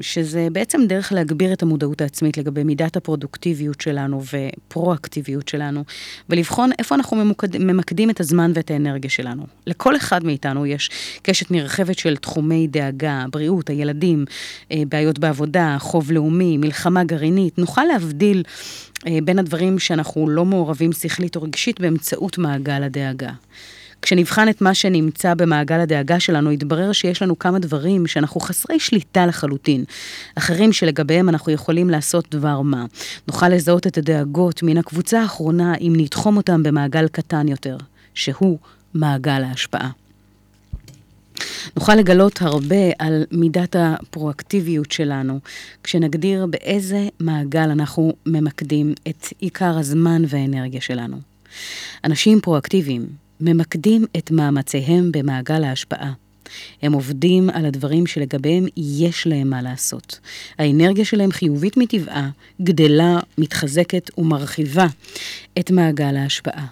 שזה 0.00 0.48
בעצם 0.52 0.80
דרך 0.86 1.12
להגביר 1.12 1.52
את 1.52 1.62
המודעות 1.62 2.00
העצמית 2.00 2.38
לגבי 2.38 2.64
מידת 2.64 2.96
הפרודוקטיביות 2.96 3.80
שלנו 3.80 4.22
ופרואקטיביות 4.24 5.48
שלנו, 5.48 5.84
ולבחון 6.30 6.70
איפה 6.78 6.94
אנחנו 6.94 7.16
ממוקד, 7.16 7.56
ממקדים 7.56 8.10
את 8.10 8.20
הזמן 8.20 8.52
ואת 8.54 8.70
האנרגיה 8.70 9.10
שלנו. 9.10 9.46
לכל 9.66 9.96
אחד 9.96 10.24
מאיתנו 10.24 10.66
יש 10.66 10.90
קשת 11.22 11.50
נרחבת 11.50 11.98
של 11.98 12.16
תחומי 12.16 12.66
דאגה, 12.66 13.24
בריאות, 13.32 13.70
הילדים, 13.70 14.24
אה, 14.72 14.82
בעיות 14.88 15.18
בעבודה, 15.18 15.76
חוב 15.80 16.12
לאומי, 16.12 16.56
מלחמה 16.56 17.04
גרעינית. 17.04 17.58
נוכל 17.58 17.84
להבדיל 17.84 18.42
אה, 19.06 19.18
בין 19.24 19.38
הדברים 19.38 19.78
שאנחנו 19.78 20.28
לא 20.28 20.44
מעורבים 20.44 20.92
שכלית 20.92 21.36
או 21.36 21.42
רגשית 21.42 21.80
באמצעות 21.80 22.38
מעגל 22.38 22.82
הדאגה. 22.82 23.30
כשנבחן 24.02 24.48
את 24.48 24.60
מה 24.60 24.74
שנמצא 24.74 25.34
במעגל 25.34 25.80
הדאגה 25.80 26.20
שלנו, 26.20 26.52
יתברר 26.52 26.92
שיש 26.92 27.22
לנו 27.22 27.38
כמה 27.38 27.58
דברים 27.58 28.06
שאנחנו 28.06 28.40
חסרי 28.40 28.80
שליטה 28.80 29.26
לחלוטין. 29.26 29.84
אחרים 30.34 30.72
שלגביהם 30.72 31.28
אנחנו 31.28 31.52
יכולים 31.52 31.90
לעשות 31.90 32.24
דבר 32.30 32.60
מה. 32.60 32.84
נוכל 33.28 33.48
לזהות 33.48 33.86
את 33.86 33.98
הדאגות 33.98 34.62
מן 34.62 34.78
הקבוצה 34.78 35.20
האחרונה 35.20 35.74
אם 35.74 35.92
נתחום 35.96 36.36
אותם 36.36 36.62
במעגל 36.62 37.08
קטן 37.08 37.48
יותר, 37.48 37.76
שהוא 38.14 38.58
מעגל 38.94 39.44
ההשפעה. 39.44 39.90
נוכל 41.76 41.94
לגלות 41.94 42.42
הרבה 42.42 42.90
על 42.98 43.24
מידת 43.30 43.76
הפרואקטיביות 43.78 44.92
שלנו, 44.92 45.40
כשנגדיר 45.82 46.46
באיזה 46.46 47.08
מעגל 47.20 47.70
אנחנו 47.70 48.12
ממקדים 48.26 48.94
את 49.08 49.26
עיקר 49.38 49.78
הזמן 49.78 50.22
והאנרגיה 50.28 50.80
שלנו. 50.80 51.16
אנשים 52.04 52.40
פרואקטיביים 52.40 53.21
ממקדים 53.44 54.06
את 54.18 54.30
מאמציהם 54.30 55.12
במעגל 55.12 55.64
ההשפעה. 55.64 56.12
הם 56.82 56.92
עובדים 56.92 57.50
על 57.50 57.66
הדברים 57.66 58.06
שלגביהם 58.06 58.66
יש 58.76 59.26
להם 59.26 59.50
מה 59.50 59.62
לעשות. 59.62 60.18
האנרגיה 60.58 61.04
שלהם 61.04 61.32
חיובית 61.32 61.76
מטבעה, 61.76 62.30
גדלה, 62.62 63.20
מתחזקת 63.38 64.10
ומרחיבה 64.18 64.86
את 65.58 65.70
מעגל 65.70 66.16
ההשפעה. 66.16 66.66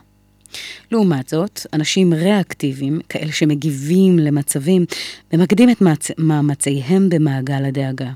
לעומת 0.93 1.29
זאת, 1.29 1.67
אנשים 1.73 2.15
ריאקטיביים, 2.15 3.01
כאלה 3.09 3.33
שמגיבים 3.33 4.19
למצבים, 4.19 4.85
ממקדים 5.33 5.71
את. 5.71 6.11
מאמציהם 6.19 7.09
במעגל 7.09 7.65
הדאגה. 7.65 8.13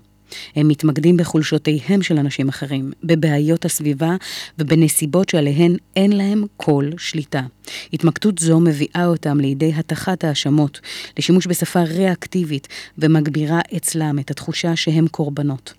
הם 0.57 0.69
מתמקדים 0.69 1.17
בחולשותיהם 1.17 2.03
של 2.03 2.19
אנשים 2.19 2.49
אחרים, 2.49 2.93
בבעיות 3.05 3.65
הסביבה 3.65 4.17
ובנסיבות 4.59 5.29
שעליהן 5.29 5.77
אין 5.97 6.13
להם 6.13 6.45
כל 6.57 6.91
שליטה. 6.99 7.43
התמקדות 7.93 8.39
זו 8.39 8.61
מביאה 8.61 9.07
אותם 9.07 9.41
לידי 9.41 9.73
התחת 9.77 10.25
האשמות, 10.25 10.81
לשימוש 11.19 11.47
בשפה 11.47 11.83
ריאקטיבית 11.83 12.69
ומגבירה 12.99 13.61
אצלם 13.77 14.19
את 14.19 14.31
התחושה 14.31 14.77
שהם 14.77 15.09
קורבנות. 15.09 15.75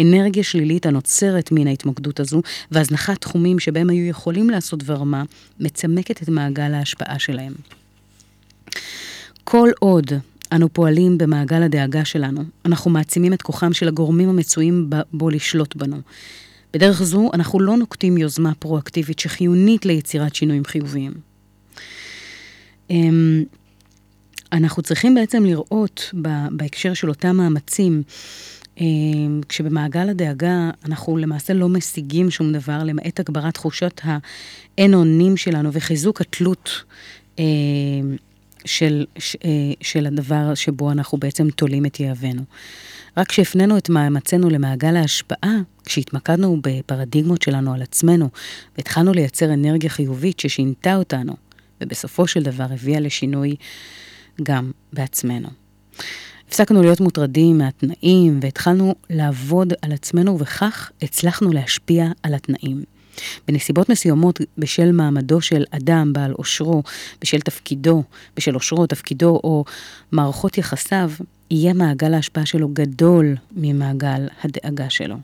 אנרגיה 0.00 0.44
שלילית 0.44 0.86
הנוצרת 0.86 1.52
מן 1.52 1.66
ההתמקדות 1.66 2.20
הזו, 2.20 2.42
והזנחת 2.70 3.20
תחומים 3.20 3.58
שבהם 3.58 3.90
היו 3.90 4.08
יכולים 4.08 4.50
לעשות 4.50 4.78
דבר 4.78 5.02
מצמקת 5.60 6.22
את 6.22 6.28
מעגל 6.28 6.74
ההשפעה 6.74 7.18
שלהם. 7.18 7.52
כל 9.44 9.70
עוד 9.78 10.12
אנו 10.52 10.72
פועלים 10.72 11.18
במעגל 11.18 11.62
הדאגה 11.62 12.04
שלנו, 12.04 12.40
אנחנו 12.64 12.90
מעצימים 12.90 13.32
את 13.32 13.42
כוחם 13.42 13.72
של 13.72 13.88
הגורמים 13.88 14.28
המצויים 14.28 14.90
בו 15.12 15.30
לשלוט 15.30 15.76
בנו. 15.76 15.96
בדרך 16.72 17.02
זו 17.02 17.30
אנחנו 17.34 17.60
לא 17.60 17.76
נוקטים 17.76 18.18
יוזמה 18.18 18.54
פרואקטיבית 18.54 19.18
שחיונית 19.18 19.86
ליצירת 19.86 20.34
שינויים 20.34 20.64
חיוביים. 20.64 21.12
אמ, 22.90 23.44
אנחנו 24.52 24.82
צריכים 24.82 25.14
בעצם 25.14 25.44
לראות 25.44 26.10
בהקשר 26.50 26.94
של 26.94 27.08
אותם 27.08 27.36
מאמצים 27.36 28.02
אמ, 28.80 29.40
כשבמעגל 29.48 30.08
הדאגה 30.08 30.70
אנחנו 30.84 31.16
למעשה 31.16 31.52
לא 31.52 31.68
משיגים 31.68 32.30
שום 32.30 32.52
דבר, 32.52 32.84
למעט 32.84 33.20
הגברת 33.20 33.54
תחושות 33.54 34.00
האין 34.04 34.94
אונים 34.94 35.36
שלנו 35.36 35.70
וחיזוק 35.72 36.20
התלות 36.20 36.70
אמ, 37.38 37.44
של, 38.64 39.06
אה, 39.44 39.50
של 39.80 40.06
הדבר 40.06 40.54
שבו 40.54 40.92
אנחנו 40.92 41.18
בעצם 41.18 41.50
תולים 41.50 41.86
את 41.86 42.00
יהבנו. 42.00 42.42
רק 43.16 43.28
כשהפנינו 43.28 43.78
את 43.78 43.88
מאמצינו 43.88 44.50
למעגל 44.50 44.96
ההשפעה, 44.96 45.56
כשהתמקדנו 45.84 46.56
בפרדיגמות 46.62 47.42
שלנו 47.42 47.74
על 47.74 47.82
עצמנו, 47.82 48.28
והתחלנו 48.76 49.12
לייצר 49.12 49.52
אנרגיה 49.54 49.90
חיובית 49.90 50.40
ששינתה 50.40 50.96
אותנו, 50.96 51.32
ובסופו 51.80 52.26
של 52.26 52.42
דבר 52.42 52.66
הביאה 52.70 53.00
לשינוי 53.00 53.56
גם 54.42 54.70
בעצמנו. 54.92 55.48
הפסקנו 56.48 56.82
להיות 56.82 57.00
מוטרדים 57.00 57.58
מהתנאים 57.58 58.40
והתחלנו 58.42 58.94
לעבוד 59.10 59.72
על 59.82 59.92
עצמנו 59.92 60.38
וכך 60.38 60.90
הצלחנו 61.02 61.52
להשפיע 61.52 62.06
על 62.22 62.34
התנאים. 62.34 62.82
בנסיבות 63.48 63.88
מסוימות, 63.88 64.40
בשל 64.58 64.92
מעמדו 64.92 65.40
של 65.40 65.64
אדם 65.70 66.12
בעל 66.12 66.32
אושרו, 66.38 66.82
בשל 67.20 67.40
תפקידו, 67.40 68.02
בשל 68.36 68.54
אושרו, 68.54 68.86
תפקידו 68.86 69.40
או 69.44 69.64
מערכות 70.12 70.58
יחסיו, 70.58 71.10
יהיה 71.50 71.72
מעגל 71.72 72.14
ההשפעה 72.14 72.46
שלו 72.46 72.68
גדול 72.68 73.36
ממעגל 73.56 74.26
הדאגה 74.44 74.90
שלו. 74.90 75.16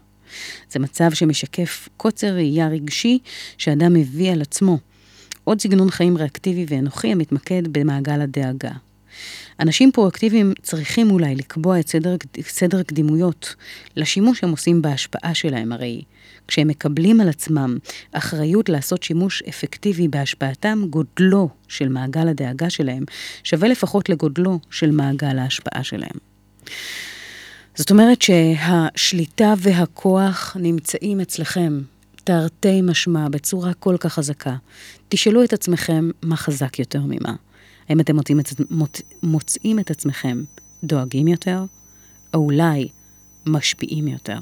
זה 0.70 0.78
מצב 0.78 1.10
שמשקף 1.14 1.88
קוצר 1.96 2.34
ראייה 2.34 2.68
רגשי 2.68 3.18
שאדם 3.58 3.94
מביא 3.94 4.32
על 4.32 4.42
עצמו. 4.42 4.78
עוד 5.44 5.60
סגנון 5.60 5.90
חיים 5.90 6.16
ריאקטיבי 6.16 6.66
ואנוכי 6.68 7.12
המתמקד 7.12 7.62
במעגל 7.72 8.20
הדאגה. 8.20 8.70
אנשים 9.60 9.92
פרואקטיביים 9.92 10.52
צריכים 10.62 11.10
אולי 11.10 11.34
לקבוע 11.34 11.80
את 11.80 11.88
סדר, 11.88 12.16
סדר 12.42 12.82
קדימויות 12.82 13.54
לשימוש 13.96 14.40
שהם 14.40 14.50
עושים 14.50 14.82
בהשפעה 14.82 15.34
שלהם, 15.34 15.72
הרי 15.72 16.02
כשהם 16.48 16.68
מקבלים 16.68 17.20
על 17.20 17.28
עצמם 17.28 17.78
אחריות 18.12 18.68
לעשות 18.68 19.02
שימוש 19.02 19.42
אפקטיבי 19.48 20.08
בהשפעתם, 20.08 20.82
גודלו 20.90 21.48
של 21.68 21.88
מעגל 21.88 22.28
הדאגה 22.28 22.70
שלהם 22.70 23.04
שווה 23.44 23.68
לפחות 23.68 24.08
לגודלו 24.08 24.58
של 24.70 24.90
מעגל 24.90 25.38
ההשפעה 25.38 25.84
שלהם. 25.84 26.18
זאת 27.74 27.90
אומרת 27.90 28.22
שהשליטה 28.22 29.54
והכוח 29.58 30.56
נמצאים 30.60 31.20
אצלכם, 31.20 31.80
תרתי 32.24 32.82
משמע, 32.82 33.28
בצורה 33.28 33.74
כל 33.74 33.96
כך 34.00 34.12
חזקה. 34.12 34.56
תשאלו 35.08 35.44
את 35.44 35.52
עצמכם 35.52 36.10
מה 36.22 36.36
חזק 36.36 36.78
יותר 36.78 37.00
ממה. 37.04 37.34
האם 37.88 38.00
אתם 38.00 38.16
מוצאים 38.16 38.40
את, 38.40 38.46
מוצאים 39.22 39.78
את 39.78 39.90
עצמכם 39.90 40.42
דואגים 40.84 41.28
יותר, 41.28 41.64
או 42.34 42.38
אולי 42.38 42.88
משפיעים 43.46 44.08
יותר. 44.08 44.38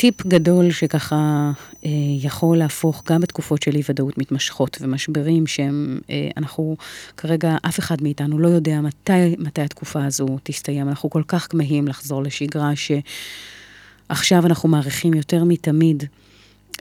טיפ 0.00 0.26
גדול 0.26 0.70
שככה 0.70 1.50
אה, 1.84 1.90
יכול 2.20 2.56
להפוך 2.56 3.02
גם 3.06 3.20
בתקופות 3.20 3.62
של 3.62 3.76
אי 3.76 3.82
ודאות 3.88 4.18
מתמשכות 4.18 4.78
ומשברים 4.80 5.46
שהם, 5.46 5.98
אה, 6.10 6.28
אנחנו 6.36 6.76
כרגע, 7.16 7.56
אף 7.66 7.78
אחד 7.78 7.96
מאיתנו 8.02 8.38
לא 8.38 8.48
יודע 8.48 8.80
מתי, 8.80 9.36
מתי 9.38 9.60
התקופה 9.60 10.04
הזו 10.04 10.26
תסתיים. 10.42 10.88
אנחנו 10.88 11.10
כל 11.10 11.22
כך 11.28 11.46
כמהים 11.50 11.88
לחזור 11.88 12.22
לשגרה 12.22 12.70
שעכשיו 12.76 14.46
אנחנו 14.46 14.68
מעריכים 14.68 15.14
יותר 15.14 15.44
מתמיד. 15.44 16.04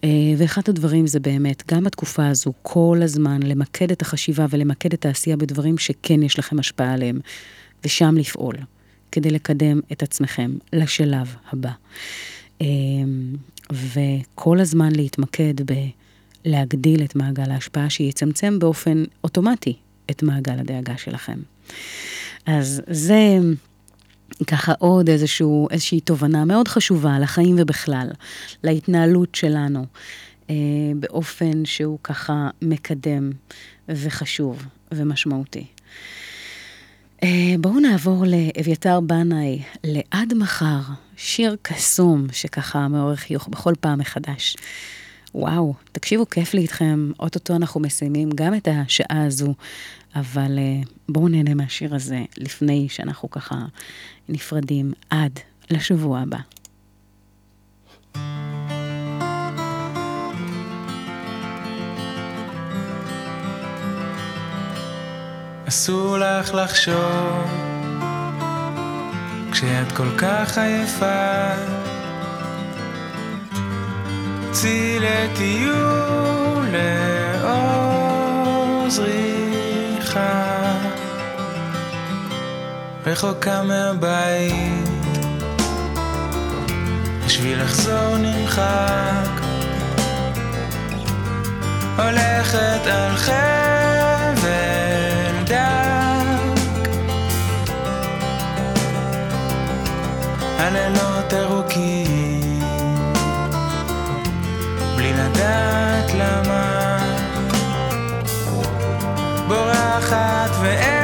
אה, 0.03 0.09
ואחד 0.37 0.61
הדברים 0.67 1.07
זה 1.07 1.19
באמת, 1.19 1.63
גם 1.71 1.83
בתקופה 1.83 2.27
הזו, 2.27 2.53
כל 2.61 2.99
הזמן 3.03 3.43
למקד 3.43 3.91
את 3.91 4.01
החשיבה 4.01 4.45
ולמקד 4.49 4.93
את 4.93 5.05
העשייה 5.05 5.37
בדברים 5.37 5.77
שכן 5.77 6.23
יש 6.23 6.39
לכם 6.39 6.59
השפעה 6.59 6.93
עליהם, 6.93 7.19
ושם 7.85 8.15
לפעול, 8.17 8.55
כדי 9.11 9.29
לקדם 9.29 9.79
את 9.91 10.03
עצמכם 10.03 10.51
לשלב 10.73 11.35
הבא. 11.51 11.71
אמ, 12.61 13.35
וכל 13.71 14.59
הזמן 14.59 14.91
להתמקד 14.95 15.53
בלהגדיל 16.45 17.03
את 17.03 17.15
מעגל 17.15 17.51
ההשפעה, 17.51 17.89
שיצמצם 17.89 18.59
באופן 18.59 19.03
אוטומטי 19.23 19.75
את 20.11 20.23
מעגל 20.23 20.59
הדאגה 20.59 20.97
שלכם. 20.97 21.39
אז 22.45 22.81
זה 22.87 23.37
ככה 24.47 24.73
עוד 24.79 25.09
איזשהו, 25.09 25.67
איזושהי 25.71 25.99
תובנה 25.99 26.45
מאוד 26.45 26.67
חשובה 26.67 27.19
לחיים 27.19 27.55
ובכלל, 27.59 28.07
להתנהלות 28.63 29.35
שלנו, 29.35 29.85
אה, 30.49 30.55
באופן 30.99 31.65
שהוא 31.65 31.99
ככה 32.03 32.49
מקדם 32.61 33.31
וחשוב 33.89 34.65
ומשמעותי. 34.91 35.65
אה, 37.23 37.55
בואו 37.59 37.79
נעבור 37.79 38.25
לאביתר 38.27 38.99
בנאי, 38.99 39.61
לעד 39.83 40.33
מחר, 40.33 40.79
שיר 41.17 41.55
קסום 41.61 42.27
שככה 42.31 42.87
מעורר 42.87 43.15
חיוך 43.15 43.47
בכל 43.47 43.73
פעם 43.79 43.99
מחדש. 43.99 44.57
וואו, 45.35 45.73
תקשיבו, 45.91 46.29
כיף 46.29 46.53
לי 46.53 46.61
איתכם, 46.61 47.11
אוטוטו 47.19 47.55
אנחנו 47.55 47.79
מסיימים 47.79 48.29
גם 48.35 48.55
את 48.55 48.67
השעה 48.71 49.23
הזו, 49.23 49.53
אבל 50.15 50.59
אה, 50.59 50.81
בואו 51.09 51.27
נהנה 51.27 51.53
מהשיר 51.53 51.95
הזה 51.95 52.19
לפני 52.37 52.87
שאנחנו 52.89 53.29
ככה 53.29 53.55
נפרדים 54.29 54.93
עד 55.09 55.39
לשבוע 55.69 56.19
הבא. 56.19 56.39
אסור 65.67 66.17
לך 66.17 66.53
לחשוב. 66.53 67.45
כשאת 69.51 69.91
כל 69.91 70.09
כך 70.17 70.57
עייפה 70.57 71.49
צאי 74.51 74.99
לטיול 74.99 76.67
לאור 77.43 78.89
זריחה 78.89 80.73
רחוקה 83.05 83.63
מהבית 83.63 84.89
בשביל 87.25 87.61
לחזור 87.61 88.17
נמחק. 88.17 89.41
הולכת 91.97 92.87
על 92.87 93.17
חבל 93.17 93.86
הלילות 100.57 101.33
ארוכים. 101.33 102.59
בלי 104.95 105.13
לדעת 105.13 106.13
למה. 106.13 106.97
בורחת 109.47 110.49
ואין 110.61 110.96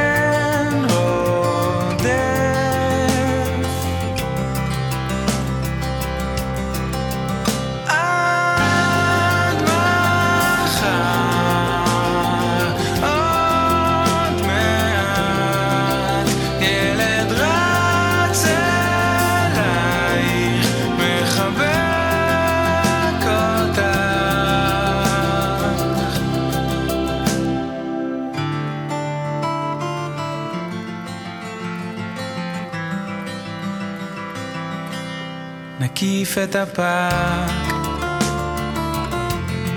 נקיף 36.04 36.38
את 36.38 36.56
הפארק 36.56 37.52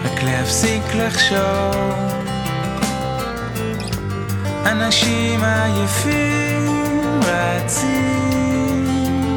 רק 0.04 0.22
להפסיק 0.22 0.82
לחשוב. 0.94 2.14
אנשים 4.66 5.44
עייפים 5.44 7.20
רצים 7.22 8.86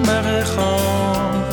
ברחוב. 0.05 1.43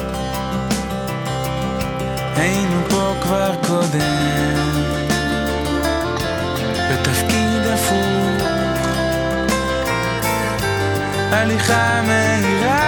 היינו 2.37 2.81
פה 2.91 3.15
כבר 3.23 3.55
קודם. 3.67 4.57
בתפקיד 6.91 7.67
הפוך. 7.75 8.49
הליכה 11.33 12.03
מהירה 12.07 12.86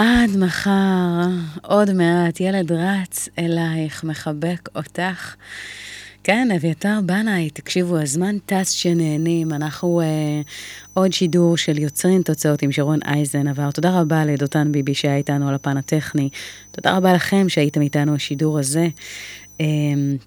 עד 0.00 0.36
מחר, 0.36 1.28
עוד 1.62 1.92
מעט, 1.92 2.40
ילד 2.40 2.72
רץ 2.72 3.28
אלייך, 3.38 4.04
מחבק 4.04 4.68
אותך. 4.76 5.34
כן, 6.24 6.48
אביתר 6.56 6.98
בנאי, 7.06 7.50
תקשיבו, 7.50 7.98
הזמן 7.98 8.36
טס 8.46 8.70
שנהנים. 8.70 9.52
אנחנו 9.52 10.00
אה, 10.00 10.06
עוד 10.94 11.12
שידור 11.12 11.56
של 11.56 11.78
יוצרים 11.78 12.22
תוצאות 12.22 12.62
עם 12.62 12.72
שרון 12.72 12.98
אייזן 13.06 13.48
עבר. 13.48 13.70
תודה 13.70 14.00
רבה 14.00 14.24
לדותן 14.24 14.72
ביבי 14.72 14.94
שהיה 14.94 15.16
איתנו 15.16 15.48
על 15.48 15.54
הפן 15.54 15.76
הטכני. 15.76 16.28
תודה 16.70 16.96
רבה 16.96 17.12
לכם 17.12 17.48
שהייתם 17.48 17.80
איתנו 17.80 18.14
השידור 18.14 18.58
הזה. 18.58 18.88
אה, 19.60 19.64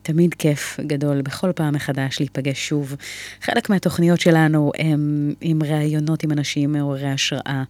תמיד 0.01 0.33
כיף 0.33 0.79
גדול 0.87 1.21
בכל 1.21 1.51
פעם 1.55 1.73
מחדש 1.73 2.19
להיפגש 2.19 2.67
שוב. 2.67 2.95
חלק 3.41 3.69
מהתוכניות 3.69 4.19
שלנו 4.19 4.71
הם 4.79 5.33
עם 5.41 5.63
ראיונות 5.63 6.23
עם 6.23 6.31
אנשים 6.31 6.71
מעוררי 6.71 7.09
השראה, 7.09 7.63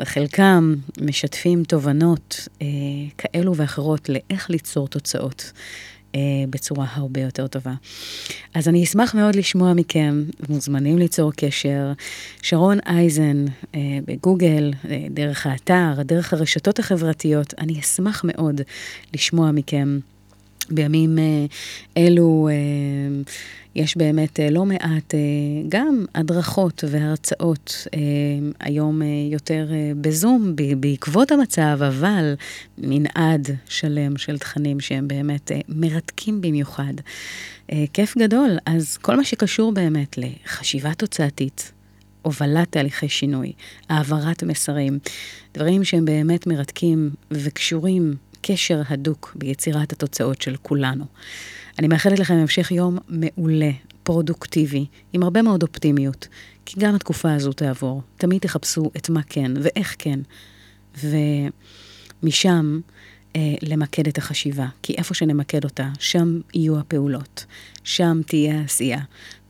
וחלקם 0.00 0.74
משתפים 1.00 1.64
תובנות 1.64 2.48
אה, 2.62 2.66
כאלו 3.18 3.56
ואחרות 3.56 4.08
לאיך 4.08 4.50
ליצור 4.50 4.88
תוצאות. 4.88 5.52
אה, 6.14 6.20
בצורה 6.50 6.86
הרבה 6.90 7.20
יותר 7.20 7.46
טובה. 7.46 7.74
אז 8.54 8.68
אני 8.68 8.84
אשמח 8.84 9.14
מאוד 9.14 9.36
לשמוע 9.36 9.74
מכם, 9.74 10.24
מוזמנים 10.48 10.98
ליצור 10.98 11.32
קשר. 11.32 11.92
שרון 12.42 12.78
אייזן 12.86 13.44
אה, 13.74 13.80
בגוגל, 14.06 14.72
דרך 15.10 15.46
האתר, 15.46 16.02
דרך 16.04 16.32
הרשתות 16.32 16.78
החברתיות, 16.78 17.54
אני 17.58 17.80
אשמח 17.80 18.22
מאוד 18.24 18.60
לשמוע 19.14 19.50
מכם. 19.52 19.98
בימים 20.70 21.18
אה, 21.18 21.46
אלו 21.96 22.48
אה, 22.50 23.22
יש 23.74 23.96
באמת 23.96 24.40
אה, 24.40 24.50
לא 24.50 24.64
מעט 24.64 25.14
גם 25.68 26.04
הדרכות 26.14 26.84
והרצאות, 26.90 27.86
היום 28.60 29.02
יותר 29.30 29.68
בזום 30.00 30.56
בעקבות 30.80 31.32
המצב, 31.32 31.78
אבל 31.88 32.34
מנעד 32.78 33.50
שלם 33.68 34.16
של 34.16 34.38
תכנים 34.38 34.80
שהם 34.80 35.08
באמת 35.08 35.52
מרתקים 35.68 36.40
במיוחד. 36.40 36.94
כיף 37.92 38.18
גדול. 38.18 38.58
אז 38.66 38.96
כל 38.96 39.16
מה 39.16 39.24
שקשור 39.24 39.72
באמת 39.72 40.18
לחשיבה 40.18 40.94
תוצאתית, 40.94 41.72
הובלת 42.22 42.72
תהליכי 42.72 43.08
שינוי, 43.08 43.52
העברת 43.88 44.42
מסרים, 44.42 44.98
דברים 45.54 45.84
שהם 45.84 46.04
באמת 46.04 46.46
מרתקים 46.46 47.10
וקשורים 47.30 48.14
קשר 48.42 48.82
הדוק 48.88 49.32
ביצירת 49.36 49.92
התוצאות 49.92 50.42
של 50.42 50.56
כולנו. 50.62 51.04
אני 51.78 51.88
מאחלת 51.88 52.18
לכם 52.18 52.34
המשך 52.34 52.70
יום 52.72 52.98
מעולה, 53.08 53.70
פרודוקטיבי, 54.02 54.86
עם 55.12 55.22
הרבה 55.22 55.42
מאוד 55.42 55.62
אופטימיות, 55.62 56.28
כי 56.66 56.80
גם 56.80 56.94
התקופה 56.94 57.34
הזו 57.34 57.52
תעבור. 57.52 58.02
תמיד 58.16 58.42
תחפשו 58.42 58.90
את 58.96 59.08
מה 59.08 59.20
כן 59.22 59.52
ואיך 59.62 59.96
כן, 59.98 60.20
ומשם 62.22 62.80
אה, 63.36 63.54
למקד 63.62 64.08
את 64.08 64.18
החשיבה, 64.18 64.66
כי 64.82 64.94
איפה 64.94 65.14
שנמקד 65.14 65.64
אותה, 65.64 65.88
שם 65.98 66.40
יהיו 66.54 66.78
הפעולות, 66.78 67.46
שם 67.84 68.20
תהיה 68.26 68.60
העשייה, 68.60 69.00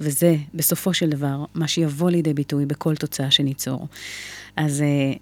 וזה 0.01 0.37
בסופו 0.55 0.95
של 0.95 1.11
דבר 1.11 1.45
מה 1.55 1.69
שיבוא 1.69 2.11
לידי 2.11 2.35
ביטוי 2.35 2.67
בכל 2.67 2.97
תוצאה 2.97 3.31
שניצור. 3.31 3.89
אז 4.57 4.83
אה, 4.83 5.13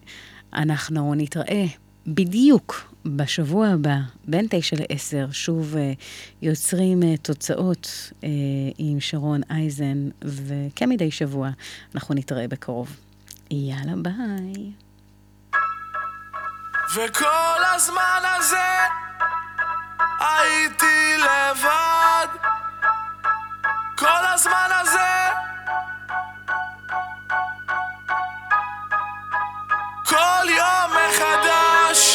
אנחנו 0.62 1.14
נתראה 1.14 1.66
בדיוק 2.06 2.94
בשבוע 3.06 3.68
הבא, 3.68 3.96
בין 4.24 4.46
תשע 4.50 4.76
לעשר, 4.80 5.26
שוב 5.32 5.74
uh, 5.74 5.78
יוצרים 6.42 7.02
uh, 7.02 7.04
תוצאות 7.22 8.10
uh, 8.10 8.24
עם 8.78 9.00
שרון 9.00 9.40
אייזן, 9.50 10.08
וכמדי 10.22 11.10
שבוע 11.10 11.50
אנחנו 11.94 12.14
נתראה 12.14 12.48
בקרוב. 12.48 12.96
יאללה, 13.50 13.92
ביי. 13.96 14.72
וכל 16.94 17.60
הזמן 17.74 18.22
הזה 18.36 18.86
הייתי 20.20 21.16
לבד. 21.18 22.26
כל 23.98 24.26
הזמן 24.34 24.68
הזה 24.80 25.28
כל 30.04 30.48
יום 30.48 30.90
מחדש 30.90 32.05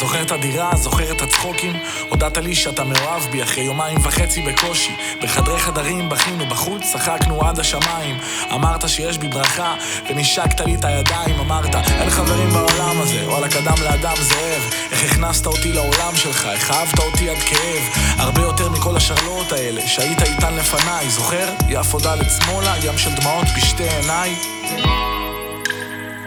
זוכר 0.00 0.22
את 0.22 0.32
הדירה, 0.32 0.70
זוכר 0.76 1.12
את 1.12 1.22
הצחוקים? 1.22 1.72
הודעת 2.08 2.38
לי 2.38 2.54
שאתה 2.54 2.84
מאוהב 2.84 3.22
בי 3.30 3.42
אחרי 3.42 3.64
יומיים 3.64 3.98
וחצי 4.02 4.42
בקושי. 4.42 4.96
בחדרי 5.22 5.60
חדרים 5.60 6.08
בכינו 6.08 6.46
בחוץ, 6.46 6.82
צחקנו 6.92 7.40
עד 7.42 7.60
השמיים. 7.60 8.18
אמרת 8.54 8.88
שיש 8.88 9.18
בי 9.18 9.28
ברכה 9.28 9.74
ונשקת 10.08 10.60
לי 10.60 10.74
את 10.74 10.84
הידיים. 10.84 11.40
אמרת 11.40 11.74
אין 11.74 12.10
חברים 12.10 12.50
בעולם 12.50 13.00
הזה 13.00 13.28
וואלה 13.28 13.48
קדם 13.48 13.82
לאדם 13.84 14.16
זאב. 14.20 14.74
איך 14.90 15.12
הכנסת 15.12 15.46
אותי 15.46 15.72
לעולם 15.72 16.16
שלך, 16.16 16.46
איך 16.52 16.70
אהבת 16.70 16.98
אותי 16.98 17.30
עד 17.30 17.38
כאב. 17.38 18.04
הרבה 18.18 18.42
יותר 18.42 18.68
מכל 18.68 18.96
השרלואות 18.96 19.52
האלה 19.52 19.88
שהיית 19.88 20.22
איתן 20.22 20.54
לפניי. 20.54 21.10
זוכר? 21.10 21.48
יפו 21.68 21.98
דלת 21.98 22.26
שמאלה, 22.30 22.74
ים 22.82 22.98
של 22.98 23.14
דמעות 23.14 23.46
בשתי 23.56 23.88
עיניי. 23.88 24.34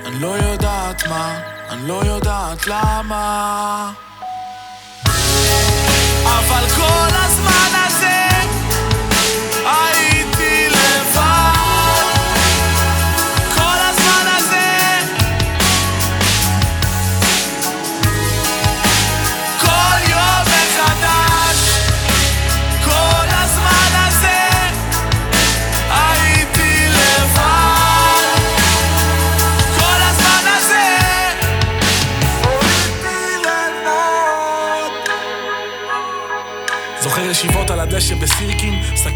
אני 0.06 0.20
לא 0.20 0.28
יודעת 0.28 1.08
מה 1.08 1.53
אני 1.74 1.88
לא 1.88 2.02
יודעת 2.06 2.68
למה. 2.68 3.92
אבל 6.26 6.70
כל 6.76 7.10
הזמן 7.12 7.70
הזה 7.86 8.23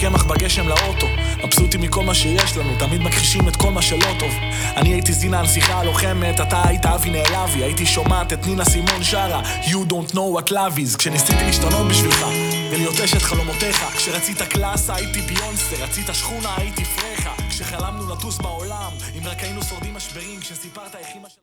קמח 0.08 0.24
בגשם 0.24 0.68
לאוטו. 0.68 1.08
מבסוטים 1.44 1.82
מכל 1.82 2.04
מה 2.04 2.16
שיש 2.16 2.58
לנו, 2.58 2.74
תמיד 2.80 3.02
מכחישים 3.02 3.48
את 3.48 3.56
כל 3.56 3.72
מה 3.72 3.82
שלא 3.82 4.08
טוב. 4.20 4.32
אני 4.76 4.94
הייתי 4.94 5.14
זינה 5.14 5.40
הנסיכה 5.40 5.80
הלוחמת, 5.80 6.42
אתה 6.42 6.68
היית 6.68 6.86
אבי 6.86 7.10
נעלבי, 7.10 7.64
הייתי 7.64 7.86
שומעת 7.86 8.34
את 8.34 8.46
נינה 8.46 8.66
סימון 8.66 9.04
שרה, 9.04 9.42
You 9.64 9.92
don't 9.92 10.14
know 10.14 10.40
what 10.40 10.52
love 10.52 10.78
is, 10.78 10.98
כשניסיתי 10.98 11.44
להשתנות 11.44 11.88
בשבילך, 11.88 12.26
ולהיות 12.72 13.00
אשת 13.00 13.22
חלומותיך, 13.22 13.84
כשרצית 13.98 14.42
קלאסה 14.42 14.96
הייתי 14.96 15.22
ביונסה, 15.22 15.76
רצית 15.84 16.08
שכונה 16.14 16.56
הייתי 16.58 16.86
פרחה, 16.86 17.34
כשחלמנו 17.50 18.14
לטוס 18.14 18.38
בעולם, 18.38 18.92
אם 19.18 19.28
רק 19.28 19.44
היינו 19.44 19.64
שורדים 19.64 19.94
משברים, 19.94 20.40
כשסיפרת 20.40 20.96
איך 20.96 21.08
של... 21.14 21.28